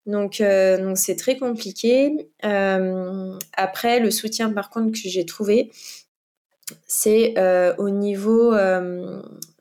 [0.07, 2.29] Donc, euh, donc c'est très compliqué.
[2.45, 5.71] Euh, après, le soutien par contre que j'ai trouvé,
[6.87, 8.55] c'est euh, au niveau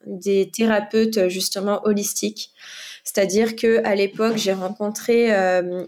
[0.05, 2.51] des thérapeutes justement holistiques.
[3.03, 5.31] C'est-à-dire que à l'époque, j'ai rencontré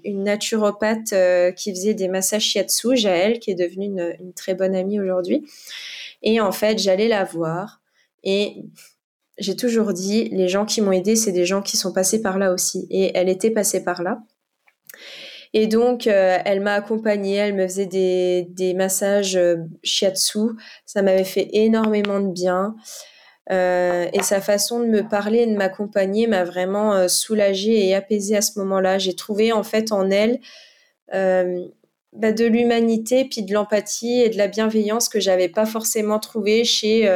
[0.03, 1.13] une naturopathe
[1.55, 5.45] qui faisait des massages shiatsu, Jaël, qui est devenue une, une très bonne amie aujourd'hui.
[6.23, 7.81] Et en fait, j'allais la voir
[8.23, 8.63] et
[9.37, 12.37] j'ai toujours dit, les gens qui m'ont aidé, c'est des gens qui sont passés par
[12.37, 12.87] là aussi.
[12.89, 14.21] Et elle était passée par là.
[15.53, 20.39] Et donc, euh, elle m'a accompagnée, elle me faisait des, des massages euh, shiatsu.
[20.85, 22.75] Ça m'avait fait énormément de bien.
[23.51, 28.37] Euh, et sa façon de me parler et de m'accompagner m'a vraiment soulagée et apaisée
[28.37, 28.97] à ce moment-là.
[28.97, 30.39] J'ai trouvé en fait en elle
[31.11, 36.63] bah, de l'humanité, puis de l'empathie et de la bienveillance que j'avais pas forcément trouvé
[36.63, 37.09] chez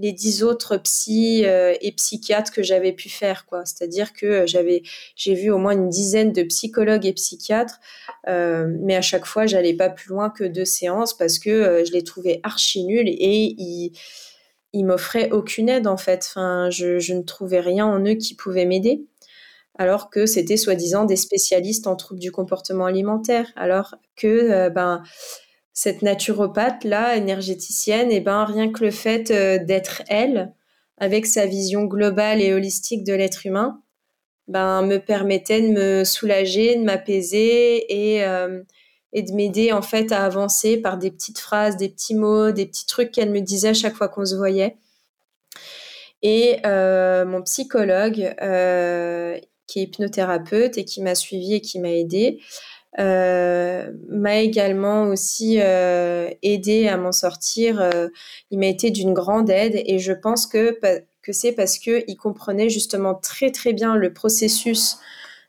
[0.00, 4.82] les dix autres psys euh, et psychiatres que j'avais pu faire c'est-à-dire que euh, j'avais
[5.14, 7.80] j'ai vu au moins une dizaine de psychologues et psychiatres
[8.28, 11.92] euh, mais à chaque fois j'allais pas plus loin que deux séances parce que je
[11.92, 13.92] les trouvais archi nuls et ils
[14.72, 16.24] ils m'offraient aucune aide en fait.
[16.30, 19.04] Enfin je, je ne trouvais rien en eux qui pouvait m'aider.
[19.76, 23.50] Alors que c'était soi-disant des spécialistes en troubles du comportement alimentaire.
[23.56, 25.02] Alors que ben
[25.72, 30.52] cette naturopathe là, énergéticienne, et eh ben rien que le fait euh, d'être elle,
[30.98, 33.80] avec sa vision globale et holistique de l'être humain,
[34.48, 38.62] ben, me permettait de me soulager, de m'apaiser et, euh,
[39.12, 42.66] et de m'aider en fait à avancer par des petites phrases, des petits mots, des
[42.66, 44.76] petits trucs qu'elle me disait à chaque fois qu'on se voyait.
[46.22, 48.34] Et euh, mon psychologue,
[49.66, 55.58] qui est hypnothérapeute et qui m'a suivi et qui m'a aidé, euh, m'a également aussi
[55.60, 57.80] euh, aidé à m'en sortir.
[57.80, 58.08] Euh,
[58.50, 60.78] il m'a été d'une grande aide et je pense que,
[61.22, 64.98] que c'est parce qu'il comprenait justement très très bien le processus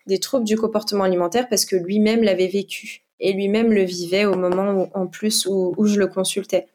[0.07, 4.35] des troubles du comportement alimentaire parce que lui-même l'avait vécu et lui-même le vivait au
[4.35, 6.67] moment où, en plus où, où, je le consultais.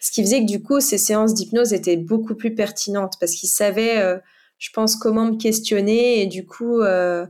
[0.00, 3.48] Ce qui faisait que du coup, ces séances d'hypnose étaient beaucoup plus pertinentes parce qu'il
[3.48, 4.18] savait, euh,
[4.58, 7.26] je pense, comment me questionner et du coup, euh,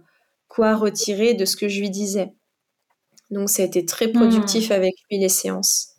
[0.49, 2.33] quoi retirer de ce que je lui disais.
[3.31, 4.73] Donc, ça a été très productif mmh.
[4.73, 5.97] avec lui, les séances.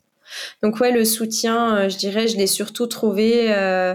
[0.62, 3.94] Donc, ouais, le soutien, euh, je dirais, je l'ai surtout trouvé euh,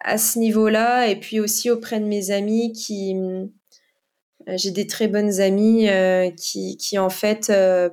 [0.00, 3.16] à ce niveau-là et puis aussi auprès de mes amis qui.
[4.48, 7.88] Euh, j'ai des très bonnes amies euh, qui, qui, en fait, euh,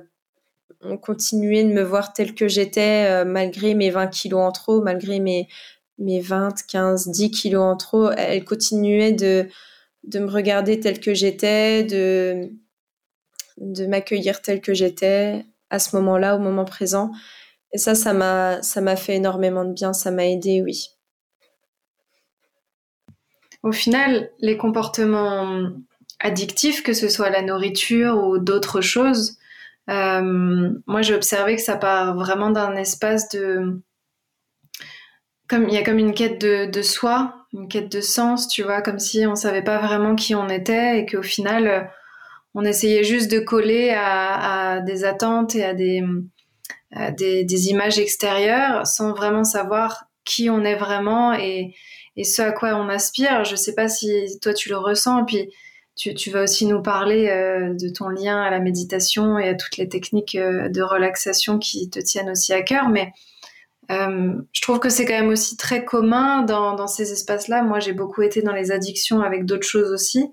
[0.82, 5.20] ont continué de me voir telle que j'étais malgré mes 20 kilos en trop, malgré
[5.20, 5.48] mes,
[5.98, 8.10] mes 20, 15, 10 kilos en trop.
[8.10, 9.48] Elles continuaient de,
[10.04, 12.50] de me regarder telle que j'étais, de
[13.62, 17.12] de m'accueillir telle que j'étais à ce moment-là, au moment présent.
[17.72, 20.90] Et ça, ça m'a, ça m'a fait énormément de bien, ça m'a aidé, oui.
[23.62, 25.70] Au final, les comportements
[26.20, 29.38] addictifs, que ce soit la nourriture ou d'autres choses,
[29.88, 33.80] euh, moi j'ai observé que ça part vraiment d'un espace de...
[35.48, 38.62] Comme, il y a comme une quête de, de, soi, une quête de sens, tu
[38.62, 41.90] vois, comme si on savait pas vraiment qui on était et qu'au final
[42.54, 46.02] on essayait juste de coller à, des attentes et à des,
[47.16, 51.74] des, images extérieures sans vraiment savoir qui on est vraiment et,
[52.22, 53.44] ce à quoi on aspire.
[53.44, 55.24] Je sais pas si toi tu le ressens.
[55.24, 55.48] Puis
[55.96, 59.76] tu, vas aussi nous parler euh, de ton lien à la méditation et à toutes
[59.78, 62.88] les techniques euh, de relaxation qui te tiennent aussi à cœur.
[62.90, 63.12] Mais
[63.90, 67.62] euh, je trouve que c'est quand même aussi très commun dans ces espaces-là.
[67.62, 70.30] Moi, j'ai beaucoup été dans les addictions avec d'autres choses aussi.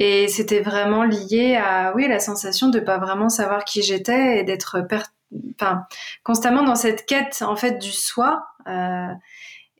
[0.00, 4.44] Et c'était vraiment lié à, oui, la sensation de pas vraiment savoir qui j'étais et
[4.44, 4.78] d'être
[6.22, 8.46] constamment dans cette quête, en fait, du soi.
[8.68, 9.12] Euh,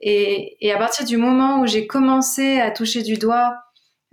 [0.00, 3.58] et, et, à partir du moment où j'ai commencé à toucher du doigt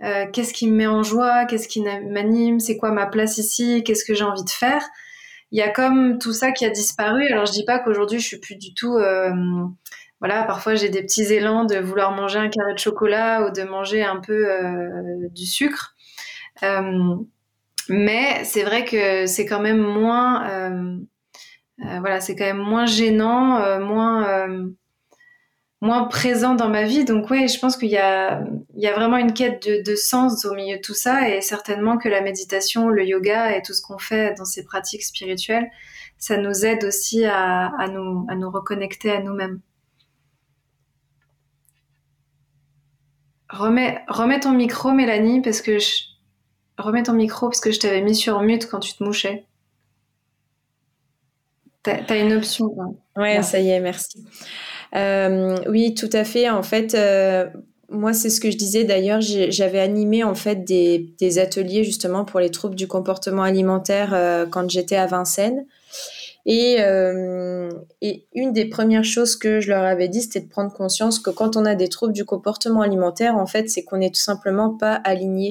[0.04, 3.82] euh, qu'est-ce qui me met en joie, qu'est-ce qui m'anime, c'est quoi ma place ici,
[3.84, 4.82] qu'est-ce que j'ai envie de faire,
[5.50, 7.26] il y a comme tout ça qui a disparu.
[7.28, 9.32] Alors je dis pas qu'aujourd'hui je suis plus du tout euh,
[10.20, 13.62] voilà, parfois j'ai des petits élans de vouloir manger un carré de chocolat ou de
[13.62, 15.95] manger un peu euh, du sucre.
[16.62, 17.16] Euh,
[17.88, 20.98] mais c'est vrai que c'est quand même moins, euh,
[21.84, 24.48] euh voilà, c'est quand même moins gênant, moins,
[25.80, 27.04] moins présent dans ma vie.
[27.04, 29.94] Donc oui, je pense qu'il y a, il y a vraiment une quête de, de,
[29.94, 33.72] sens au milieu de tout ça, et certainement que la méditation, le yoga et tout
[33.72, 35.70] ce qu'on fait dans ces pratiques spirituelles,
[36.18, 39.60] ça nous aide aussi à, à nous, à nous reconnecter à nous-mêmes.
[43.48, 46.15] Remets, remets ton micro, Mélanie, parce que je...
[46.78, 49.44] remets ton micro parce que je t'avais mis sur mute quand tu te mouchais.
[51.82, 52.74] T'as as une option.
[53.16, 54.24] Ouais, ça y est, merci.
[54.94, 56.50] Euh, oui, tout à fait.
[56.50, 57.46] En fait, euh,
[57.88, 58.84] moi, c'est ce que je disais.
[58.84, 64.12] D'ailleurs, j'avais animé en fait des, des, ateliers justement pour les troubles du comportement alimentaire
[64.14, 65.66] euh, quand j'étais à Vincennes.
[66.48, 66.76] Et,
[68.02, 71.30] et, une des premières choses que je leur avais dit, c'était de prendre conscience que
[71.30, 74.70] quand on a des troubles du comportement alimentaire, en fait, c'est qu'on n'est tout simplement
[74.70, 75.50] pas aligné.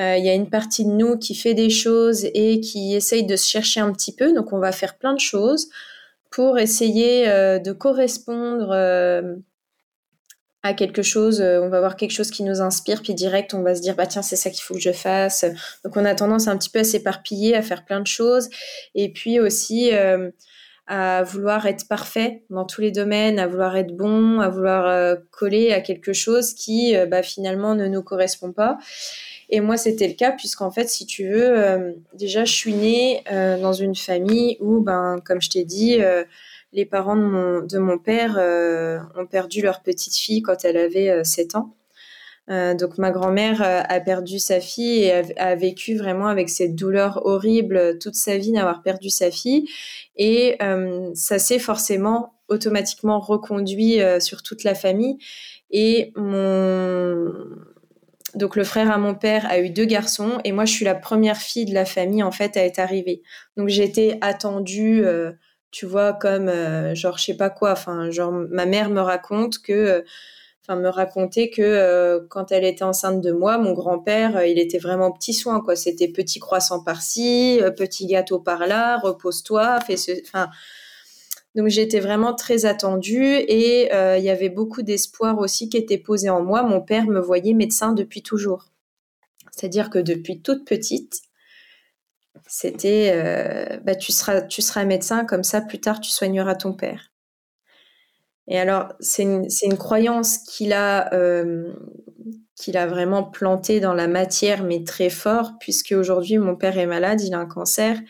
[0.00, 3.24] Euh, il y a une partie de nous qui fait des choses et qui essaye
[3.24, 4.32] de se chercher un petit peu.
[4.32, 5.68] Donc, on va faire plein de choses
[6.30, 9.34] pour essayer euh, de correspondre euh,
[10.62, 13.74] à quelque chose, on va voir quelque chose qui nous inspire, puis direct, on va
[13.74, 15.46] se dire, bah tiens, c'est ça qu'il faut que je fasse.
[15.84, 18.50] Donc, on a tendance un petit peu à s'éparpiller, à faire plein de choses.
[18.94, 19.90] Et puis aussi,
[20.86, 25.72] à vouloir être parfait dans tous les domaines, à vouloir être bon, à vouloir coller
[25.72, 28.76] à quelque chose qui, bah, finalement, ne nous correspond pas.
[29.50, 33.22] Et moi, c'était le cas, puisqu'en fait, si tu veux, euh, déjà, je suis née
[33.30, 36.00] dans une famille où, ben, comme je t'ai dit,
[36.72, 40.76] les parents de mon, de mon père euh, ont perdu leur petite fille quand elle
[40.76, 41.74] avait euh, 7 ans.
[42.50, 46.74] Euh, donc ma grand-mère euh, a perdu sa fille et a, vécu vraiment avec cette
[46.74, 49.68] douleur horrible toute sa vie d'avoir perdu sa fille.
[50.16, 55.18] Et euh, ça s'est forcément automatiquement reconduit sur toute la famille.
[55.70, 57.32] Et mon
[58.34, 60.94] donc le frère à mon père a eu deux garçons et moi je suis la
[60.94, 63.22] première fille de la famille en fait à être arrivée.
[63.56, 65.32] Donc été attendue euh,
[65.70, 67.72] tu vois, comme euh, genre je sais pas quoi.
[67.72, 70.02] Enfin, genre ma mère me raconte que euh,
[70.62, 74.78] enfin me racontait que quand elle était enceinte de moi, mon grand-père, euh, il était
[74.78, 75.76] vraiment petit soin quoi.
[75.76, 80.12] C'était petit croissant par-ci, petit gâteau par-là, repose-toi, fais ce.
[81.54, 86.30] Donc j'étais vraiment très attendue et il y avait beaucoup d'espoir aussi qui était posé
[86.30, 86.62] en moi.
[86.62, 88.70] Mon père me voyait médecin depuis toujours.
[89.50, 91.22] C'est-à-dire que depuis toute petite,
[92.46, 97.10] c'était bah, tu seras médecin comme ça plus tard tu soigneras ton père.
[98.50, 101.72] Et alors, c'est une, une, croyance qu'il a, euh,
[102.56, 106.86] qu'il a vraiment plantée dans la matière, mais très fort, puisque aujourd'hui, mon père est
[106.86, 108.00] malade, il a un cancer.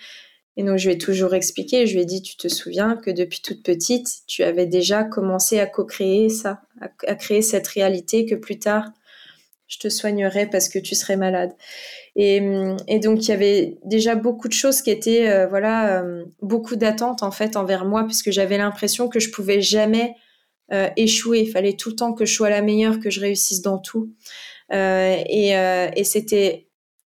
[0.61, 3.11] Et donc, je lui ai toujours expliqué, je lui ai dit, tu te souviens que
[3.11, 8.35] depuis toute petite, tu avais déjà commencé à co-créer ça, à, créer cette réalité que
[8.35, 8.91] plus tard,
[9.69, 11.53] je te soignerai parce que tu serais malade.
[12.15, 12.41] Et,
[13.03, 17.23] donc il y avait déjà beaucoup de choses qui étaient euh, voilà euh, beaucoup d'attentes
[17.23, 20.15] en fait envers moi puisque j'avais l'impression que je pouvais jamais
[20.75, 21.41] euh, échouer.
[21.41, 24.13] Il fallait tout le temps que je sois la meilleure, que je réussisse dans tout.
[24.71, 26.70] Et c'était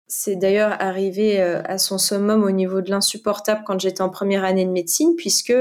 [0.09, 4.65] c'est d'ailleurs arrivé à son summum au niveau de l'insupportable quand j'étais en première année
[4.65, 5.55] de médecine, puisque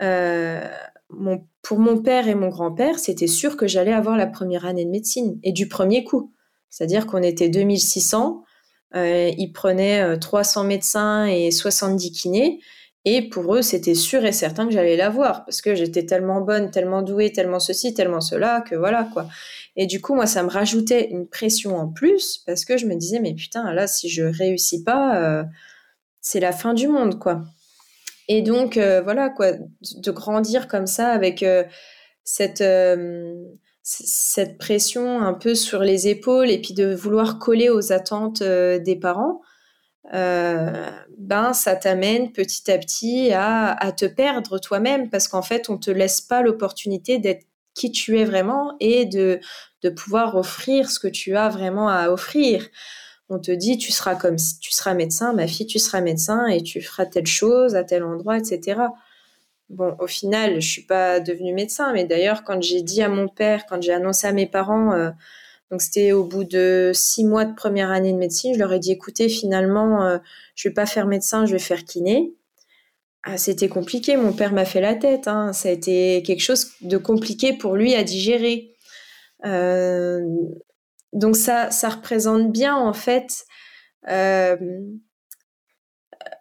[0.00, 4.84] mon, pour mon père et mon grand-père, c'était sûr que j'allais avoir la première année
[4.84, 6.32] de médecine, et du premier coup.
[6.70, 8.44] C'est-à-dire qu'on était 2600,
[8.94, 12.60] euh, ils prenaient 300 médecins et 70 kinés,
[13.04, 16.70] et pour eux, c'était sûr et certain que j'allais l'avoir parce que j'étais tellement bonne,
[16.70, 19.26] tellement douée, tellement ceci, tellement cela que voilà quoi.
[19.80, 22.96] Et du coup, moi, ça me rajoutait une pression en plus parce que je me
[22.96, 25.44] disais mais putain là, si je réussis pas, euh,
[26.20, 27.44] c'est la fin du monde quoi.
[28.26, 31.62] Et donc euh, voilà quoi, de grandir comme ça avec euh,
[32.24, 32.58] cette
[34.58, 39.40] pression un peu sur les épaules et puis de vouloir coller aux attentes des parents
[40.12, 45.78] ben ça t'amène petit à petit à, à te perdre toi-même parce qu'en fait on
[45.78, 47.46] te laisse pas l'opportunité d'être
[47.78, 49.40] qui tu es vraiment et de,
[49.96, 52.66] pouvoir offrir ce que tu as vraiment à offrir.
[53.30, 56.62] On te dit tu seras comme tu seras médecin, ma fille tu seras médecin et
[56.62, 58.80] tu feras telle chose à tel endroit, etc.
[59.68, 63.28] Bon, au final, je suis pas devenue médecin, mais d'ailleurs, quand j'ai dit à mon
[63.28, 65.10] père, quand j'ai annoncé à mes parents, euh,
[65.70, 68.78] donc c'était au bout de six mois de première année de médecine, je leur ai
[68.78, 70.18] dit écoutez, finalement, euh,
[70.54, 72.32] je vais pas faire médecin, je vais faire kiné.
[73.24, 75.28] Ah, c'était compliqué, mon père m'a fait la tête.
[75.28, 75.52] Hein.
[75.52, 78.74] Ça a été quelque chose de compliqué pour lui à digérer.
[79.44, 80.20] Euh,
[81.12, 83.44] donc ça, représente bien en fait
[84.08, 84.56] euh,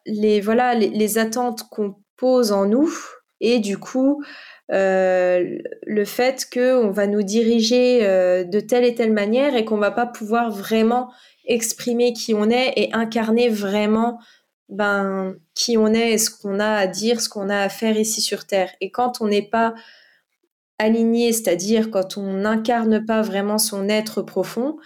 [0.06, 2.92] les voilà les, attentes qu'on pose en nous
[3.40, 4.24] et du coup
[4.72, 8.02] euh, le fait qu'on va nous diriger
[8.46, 11.12] de telle et telle manière et qu'on va pas pouvoir vraiment
[11.46, 14.20] exprimer qui on est et incarner vraiment
[14.70, 17.98] ben qui on est et ce qu'on a à dire, ce qu'on a à faire
[17.98, 18.72] ici sur Terre.
[18.82, 19.74] Et quand on n'est pas
[20.78, 24.78] aligné, c'est-à-dire quand on n'incarne pas vraiment son être profond,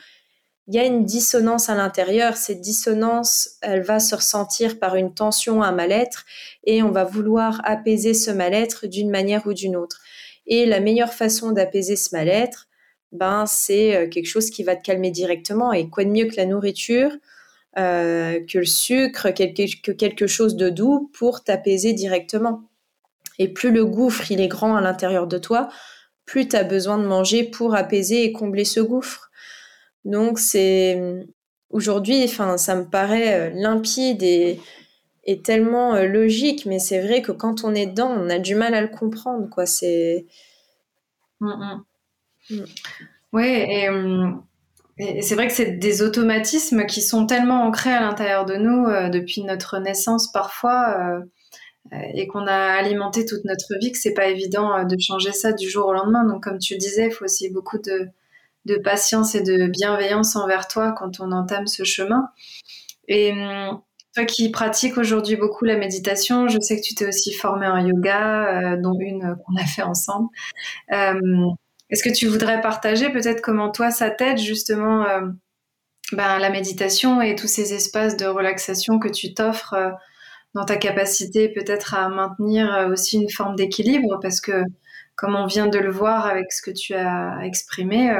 [0.67, 2.38] il y a une dissonance à l'intérieur.
[2.38, 6.26] Cette dissonance, elle va se ressentir par une tension, un mal-être,
[6.63, 10.00] et on va vouloir apaiser ce mal-être d'une manière ou d'une autre.
[10.48, 12.67] Et la meilleure façon d'apaiser ce mal-être,
[13.12, 15.74] ben, c'est euh, quelque chose qui va te calmer directement.
[15.74, 17.12] Et quoi de mieux que la nourriture,
[17.75, 22.69] que le sucre, que quelque chose de doux pour t'apaiser directement.
[23.39, 25.69] Et plus le gouffre il est grand à l'intérieur de toi,
[26.25, 29.31] plus tu as besoin de manger pour apaiser et combler ce gouffre.
[30.05, 31.25] Donc c'est
[31.69, 34.60] aujourd'hui, enfin ça me paraît euh, limpide et,
[35.43, 38.73] tellement euh, logique, mais c'est vrai que quand on est dedans, on a du mal
[38.73, 39.65] à le comprendre, quoi.
[39.65, 40.25] C'est
[41.39, 42.55] mm, mm.
[42.55, 42.65] Mm.
[43.34, 43.89] ouais et,
[45.22, 49.10] c'est vrai que c'est des automatismes qui sont tellement ancrés à l'intérieur de nous euh,
[49.10, 51.22] depuis notre naissance parfois.
[52.14, 55.70] et qu'on a alimenté toute notre vie, que c'est pas évident de changer ça du
[55.70, 56.26] jour au lendemain.
[56.26, 58.08] Donc, comme tu disais, il faut aussi beaucoup de,
[58.66, 62.30] de patience et de bienveillance envers toi quand on entame ce chemin.
[63.08, 63.82] Et hum,
[64.14, 67.78] toi qui pratiques aujourd'hui beaucoup la méditation, je sais que tu t'es aussi formée en
[67.78, 70.28] yoga, euh, dont une qu'on a fait ensemble.
[71.91, 75.21] Euh, est-ce que tu voudrais partager peut-être comment toi ça t'aide justement euh,
[76.13, 79.75] ben, la méditation et tous ces espaces de relaxation que tu t'offres
[80.54, 84.19] dans ta capacité peut-être à maintenir aussi une forme d'équilibre?
[84.21, 84.63] Parce que
[85.15, 88.11] comme on vient de le voir avec ce que tu as exprimé,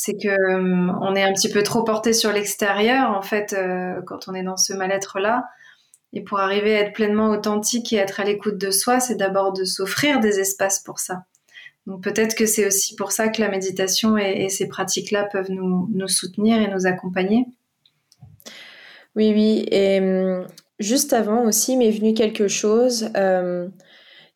[0.00, 4.00] c'est que euh, on est un petit peu trop porté sur l'extérieur en fait euh,
[4.06, 5.48] quand on est dans ce mal-être là.
[6.12, 9.52] Et pour arriver à être pleinement authentique et être à l'écoute de soi, c'est d'abord
[9.52, 11.24] de s'offrir des espaces pour ça.
[11.88, 15.88] Donc peut-être que c'est aussi pour ça que la méditation et, ces pratiques-là peuvent nous,
[16.06, 17.46] soutenir et nous accompagner.
[19.16, 19.66] Oui, oui.
[19.70, 20.46] Et hum,
[20.78, 23.08] juste avant aussi m'est venu quelque chose.
[23.16, 23.68] Euh,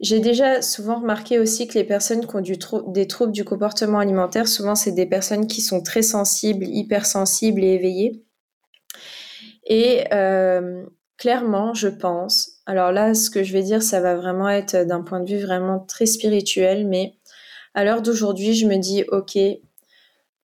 [0.00, 4.48] j'ai déjà souvent remarqué aussi que les personnes qui ont des troubles du comportement alimentaire,
[4.48, 8.24] souvent c'est des personnes qui sont très sensibles, hypersensibles et éveillées.
[9.66, 10.86] Et euh,
[11.18, 15.03] clairement, je pense, alors là, ce que je vais dire, ça va vraiment être d'un
[15.03, 17.14] point de vue vraiment très spirituel, mais
[17.75, 19.37] à l'heure d'aujourd'hui, je me dis, ok,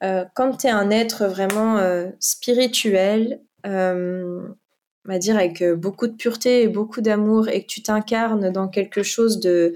[0.03, 6.15] euh, quand tu es un être vraiment euh, spirituel, on va dire avec beaucoup de
[6.15, 9.75] pureté et beaucoup d'amour, et que tu t'incarnes dans quelque chose de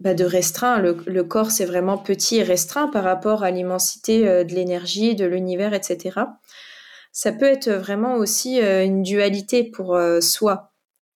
[0.00, 0.80] bah, de restreint.
[0.80, 5.72] Le, corps, c'est vraiment petit et restreint par rapport à l'immensité de l'énergie, de l'univers,
[5.72, 6.24] etc
[7.12, 10.72] ça peut être vraiment aussi euh, une dualité pour euh, soi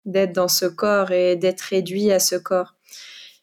[0.05, 2.74] d'être dans ce corps et d'être réduit à ce corps.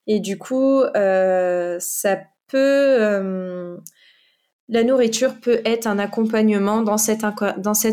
[0.08, 3.78] Et du coup, euh, ça peut...
[4.68, 7.24] la nourriture peut être un accompagnement dans cette,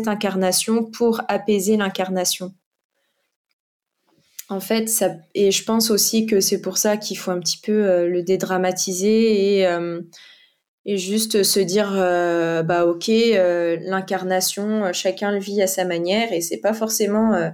[0.07, 2.53] incarnation pour apaiser l'incarnation.
[4.49, 7.59] En fait, ça, et je pense aussi que c'est pour ça qu'il faut un petit
[7.59, 9.67] peu le dédramatiser et
[10.85, 15.85] et juste se dire euh, bah ok euh, l'incarnation euh, chacun le vit à sa
[15.85, 17.51] manière et c'est pas forcément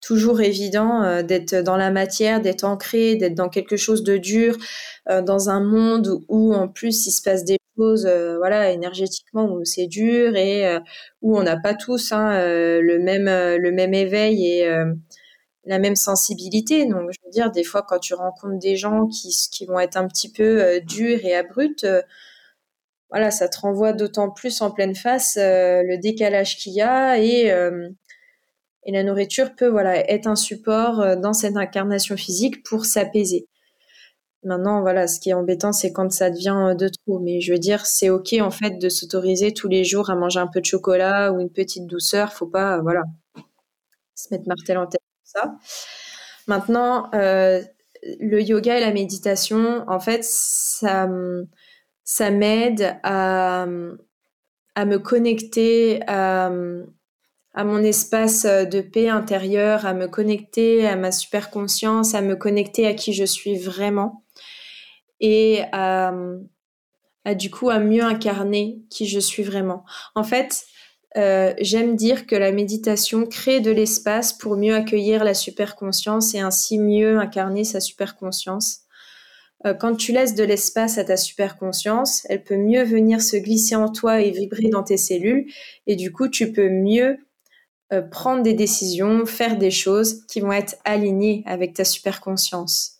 [0.00, 4.56] toujours évident d'être dans la matière d'être ancré d'être dans quelque chose de dur
[5.06, 8.06] dans un monde où en plus il se passe des choses
[8.38, 10.78] voilà énergétiquement où c'est dur et
[11.22, 12.30] où on n'a pas tous hein,
[12.80, 14.68] le même le même éveil et
[15.64, 16.86] la même sensibilité.
[16.86, 19.98] Donc, je veux dire, des fois, quand tu rencontres des gens qui, qui vont être
[19.98, 21.84] un petit peu durs et abrupts,
[23.10, 27.18] voilà, ça te renvoie d'autant plus en pleine face euh, le décalage qu'il y a
[27.18, 27.88] et, euh,
[28.88, 33.46] et la nourriture peut voilà être un support euh, dans cette incarnation physique pour s'apaiser.
[34.44, 37.18] Maintenant, voilà, ce qui est embêtant, c'est quand ça devient de trop.
[37.18, 40.40] Mais je veux dire, c'est ok en fait de s'autoriser tous les jours à manger
[40.40, 42.32] un peu de chocolat ou une petite douceur.
[42.32, 43.02] Faut pas, voilà,
[44.14, 45.54] se mettre martel en tête ça.
[46.46, 51.06] Maintenant, le yoga et la méditation, en fait, ça
[52.04, 53.66] ça m'aide à,
[54.74, 56.50] à, me connecter à,
[57.54, 62.36] à, mon espace de paix intérieure, à me connecter à ma super conscience, à me
[62.36, 64.24] connecter à qui je suis vraiment
[65.20, 66.12] et à,
[67.36, 69.84] du coup à mieux incarner qui je suis vraiment.
[70.14, 70.64] En fait,
[71.16, 76.34] euh, j'aime dire que la méditation crée de l'espace pour mieux accueillir la super conscience
[76.34, 78.82] et ainsi mieux incarner sa super conscience.
[79.66, 83.36] Euh, quand tu laisses de l'espace à ta super conscience, elle peut mieux venir se
[83.36, 85.46] glisser en toi et vibrer dans tes cellules.
[85.86, 87.18] Et du coup, tu peux mieux
[87.92, 92.98] euh, prendre des décisions, faire des choses qui vont être alignées avec ta super conscience.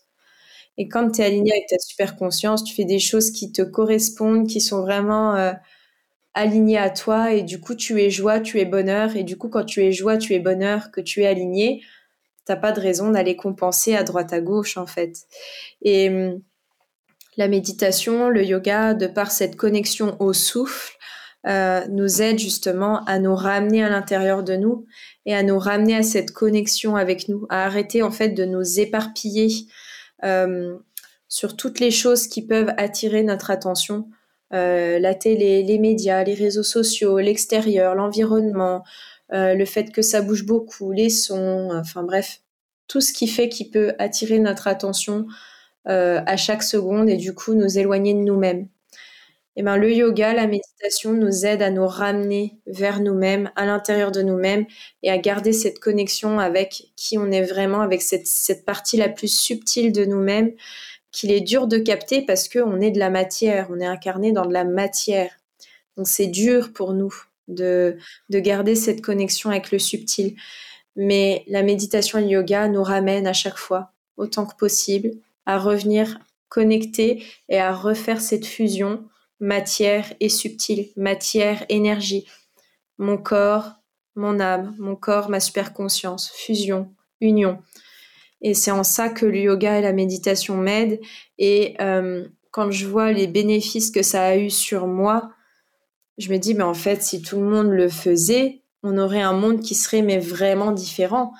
[0.77, 3.61] Et quand tu es aligné avec ta super conscience, tu fais des choses qui te
[3.61, 5.51] correspondent, qui sont vraiment euh,
[6.33, 7.33] alignées à toi.
[7.33, 9.15] Et du coup, tu es joie, tu es bonheur.
[9.15, 11.83] Et du coup, quand tu es joie, tu es bonheur, que tu es aligné,
[12.45, 15.27] t'as pas de raison d'aller compenser à droite à gauche, en fait.
[15.81, 16.41] Et hum,
[17.37, 20.97] la méditation, le yoga, de par cette connexion au souffle,
[21.47, 24.85] euh, nous aide justement à nous ramener à l'intérieur de nous
[25.25, 28.79] et à nous ramener à cette connexion avec nous, à arrêter en fait de nous
[28.79, 29.47] éparpiller
[30.25, 30.77] euh,
[31.29, 34.09] sur toutes les choses qui peuvent attirer notre attention.
[34.53, 38.83] Euh, la télé, les médias, les réseaux sociaux, l'extérieur, l'environnement,
[39.31, 42.41] le fait que ça bouge beaucoup, les sons, enfin bref,
[42.87, 45.27] tout ce qui fait qui peut attirer notre attention
[45.85, 48.67] à chaque seconde et du coup nous éloigner de nous-mêmes.
[49.59, 54.09] Eh ben, le yoga, la méditation nous aide à nous ramener vers nous-mêmes, à l'intérieur
[54.09, 54.65] de nous-mêmes
[55.03, 59.09] et à garder cette connexion avec qui on est vraiment, avec cette, cette partie la
[59.09, 60.53] plus subtile de nous-mêmes
[61.11, 64.45] qu'il est dur de capter parce qu'on est de la matière, on est incarné dans
[64.45, 65.31] de la matière.
[65.97, 67.13] Donc c'est dur pour nous
[67.49, 67.97] de,
[68.29, 70.37] de garder cette connexion avec le subtil.
[70.95, 75.11] Mais la méditation et le yoga nous ramènent à chaque fois, autant que possible,
[75.45, 79.03] à revenir connecter et à refaire cette fusion
[79.39, 82.27] matière et subtile, matière, énergie.
[82.97, 83.73] Mon corps,
[84.15, 87.59] mon âme, mon corps, ma super conscience, fusion, union.
[88.41, 90.99] Et c'est en ça que le yoga et la méditation m'aident.
[91.37, 95.31] Et euh, quand je vois les bénéfices que ça a eu sur moi,
[96.17, 99.33] je me dis, mais en fait, si tout le monde le faisait, on aurait un
[99.33, 101.33] monde qui serait mais vraiment différent.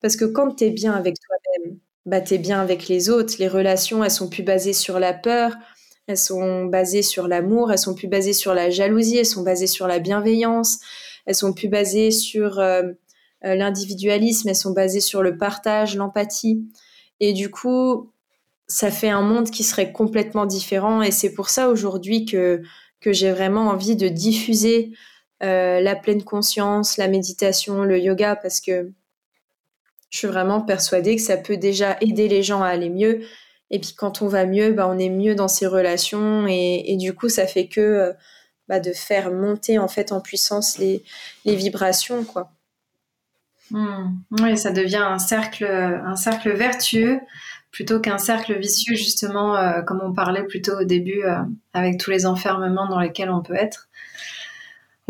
[0.00, 3.34] Parce que quand tu es bien avec toi-même, bah, tu es bien avec les autres.
[3.38, 5.52] Les relations, elles sont plus basées sur la peur,
[6.10, 9.68] elles sont basées sur l'amour, elles sont plus basées sur la jalousie, elles sont basées
[9.68, 10.80] sur la bienveillance,
[11.24, 12.82] elles sont plus basées sur euh,
[13.44, 16.66] euh, l'individualisme, elles sont basées sur le partage, l'empathie.
[17.20, 18.12] Et du coup,
[18.66, 21.00] ça fait un monde qui serait complètement différent.
[21.00, 22.62] Et c'est pour ça aujourd'hui que,
[23.00, 24.92] que j'ai vraiment envie de diffuser
[25.42, 28.92] euh, la pleine conscience, la méditation, le yoga, parce que
[30.10, 33.20] Je suis vraiment persuadée que ça peut déjà aider les gens à aller mieux.
[33.70, 37.14] Et puis quand on va mieux, bah, on est mieux dans ses relations et, du
[37.14, 38.12] coup ça fait que euh,
[38.68, 41.02] bah, de faire monter en fait en puissance les,
[41.44, 42.50] vibrations quoi.
[43.70, 44.16] Hmm.
[44.40, 47.20] Oui, ça devient un cercle, un cercle vertueux
[47.70, 51.36] plutôt qu'un cercle vicieux justement, euh, comme on parlait plutôt au début, euh,
[51.72, 53.88] avec tous les enfermements dans lesquels on peut être.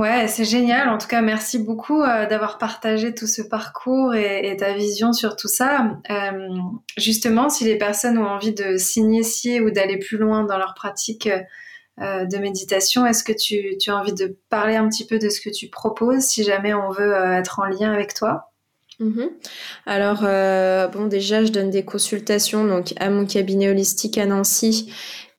[0.00, 0.88] Ouais, c'est génial.
[0.88, 5.36] En tout cas, merci beaucoup euh, d'avoir partagé tout ce parcours et, ta vision sur
[5.36, 5.98] tout ça.
[6.08, 6.48] Euh,
[6.96, 11.28] justement, si les personnes ont envie de s'initier ou d'aller plus loin dans leur pratique
[12.00, 15.38] euh, de méditation, est-ce que tu, as envie de parler un petit peu de ce
[15.38, 18.52] que tu proposes si jamais on veut être en lien avec toi?
[19.00, 19.28] Mm-hmm.
[19.84, 20.22] Alors,
[20.92, 24.90] bon, déjà, je donne des consultations donc à mon cabinet holistique à Nancy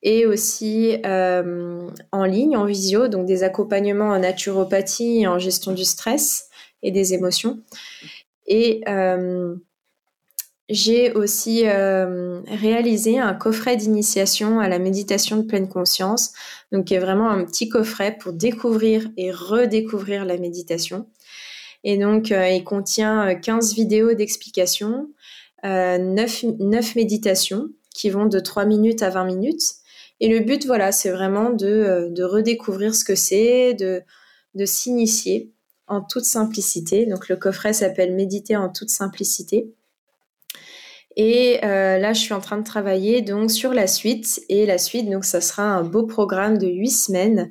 [0.02, 5.84] et aussi euh, en ligne, en visio, donc des accompagnements en naturopathie en gestion du
[5.84, 6.48] stress
[6.82, 7.60] et des émotions.
[8.46, 9.54] Et euh,
[10.68, 16.32] j'ai aussi euh, réalisé un coffret d'initiation à la méditation de pleine conscience,
[16.72, 21.06] donc qui est vraiment un petit coffret pour découvrir et redécouvrir la méditation.
[21.84, 25.08] Et donc, il contient 15 vidéos d'explication,
[25.64, 29.81] 9, 9 méditations qui vont de 3 minutes à 20 minutes
[30.22, 34.04] et le but, voilà, c'est vraiment de, euh, redécouvrir ce que c'est, de,
[34.64, 35.50] s'initier
[35.88, 37.06] en toute simplicité.
[37.06, 39.74] Donc le coffret s'appelle Méditer en toute simplicité.
[41.16, 44.40] Et euh, là, je suis en train de travailler donc sur la suite.
[44.48, 47.50] Et la suite, donc, ça sera un beau programme de huit semaines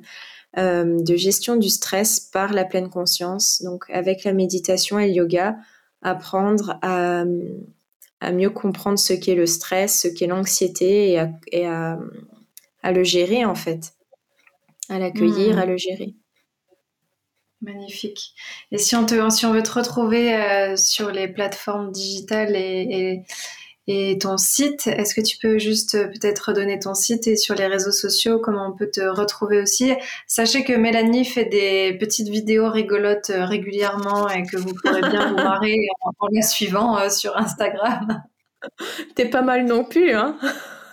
[0.56, 3.60] euh, de gestion du stress par la pleine conscience.
[3.62, 5.56] Donc, avec la méditation et le yoga,
[6.00, 7.26] apprendre à,
[8.32, 11.20] mieux comprendre ce qu'est le stress, ce qu'est l'anxiété
[11.52, 11.98] et à,
[12.82, 13.94] à le gérer en fait,
[14.88, 15.70] à l'accueillir, à hmm.
[15.70, 16.14] le gérer.
[17.62, 18.34] Magnifique.
[18.72, 23.22] Et si on, te, si on veut te retrouver euh, sur les plateformes digitales et,
[23.86, 27.54] et, ton site, est-ce que tu peux juste euh, peut-être redonner ton site et sur
[27.54, 29.92] les réseaux sociaux, comment on peut te retrouver aussi?
[30.26, 35.28] Sachez que Mélanie fait des petites vidéos rigolotes euh, régulièrement et que vous pourrez bien
[35.28, 38.24] vous marrer en, en la suivant sur Instagram.
[39.14, 40.36] T'es pas mal non plus, hein?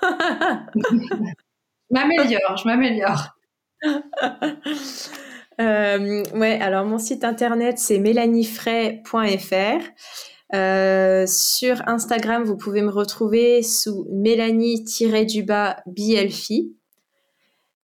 [1.92, 3.36] m'améliore, je m'améliore.
[5.60, 9.84] Euh, ouais, alors mon site internet c'est mélaniefray.fr.
[10.56, 16.74] Euh, sur Instagram, vous pouvez me retrouver sous Mélanie-du-bas BLFI.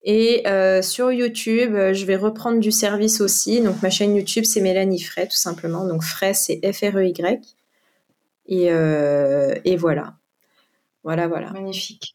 [0.03, 3.59] Et euh, sur YouTube, je vais reprendre du service aussi.
[3.59, 5.85] Donc ma chaîne YouTube, c'est Mélanie Fray, tout simplement.
[5.85, 7.41] Donc Fray, c'est F-R-E-Y.
[8.47, 8.67] Et,
[9.65, 10.13] et voilà.
[11.03, 11.51] Voilà, voilà.
[11.51, 12.14] Magnifique.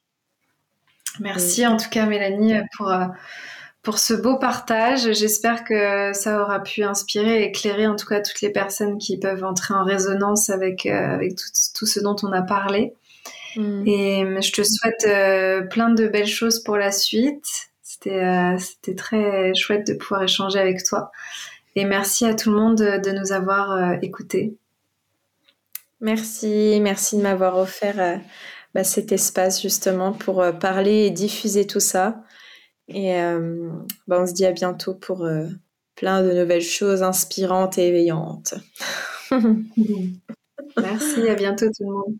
[1.20, 3.04] Merci en tout cas Mélanie pour, euh,
[3.82, 5.12] pour ce beau partage.
[5.12, 9.18] J'espère que ça aura pu inspirer et éclairer en tout cas toutes les personnes qui
[9.18, 11.36] peuvent entrer en résonance avec, euh, avec
[11.74, 12.94] tout, ce dont on a parlé.
[13.56, 13.86] Mm.
[13.86, 17.46] Et euh, je te souhaite plein de belles choses pour la suite.
[17.82, 21.10] C'était c'était très chouette de pouvoir échanger avec toi.
[21.76, 24.54] Et merci à tout le monde de, nous avoir écoutés.
[26.00, 28.20] Merci, merci de m'avoir offert
[28.74, 32.22] bah, cet espace justement pour euh, parler et diffuser tout ça.
[32.88, 33.70] Et euh,
[34.06, 35.46] bah, on se dit à bientôt pour euh,
[35.94, 38.54] plein de nouvelles choses inspirantes et éveillantes.
[40.76, 42.16] Merci, à bientôt tout le monde.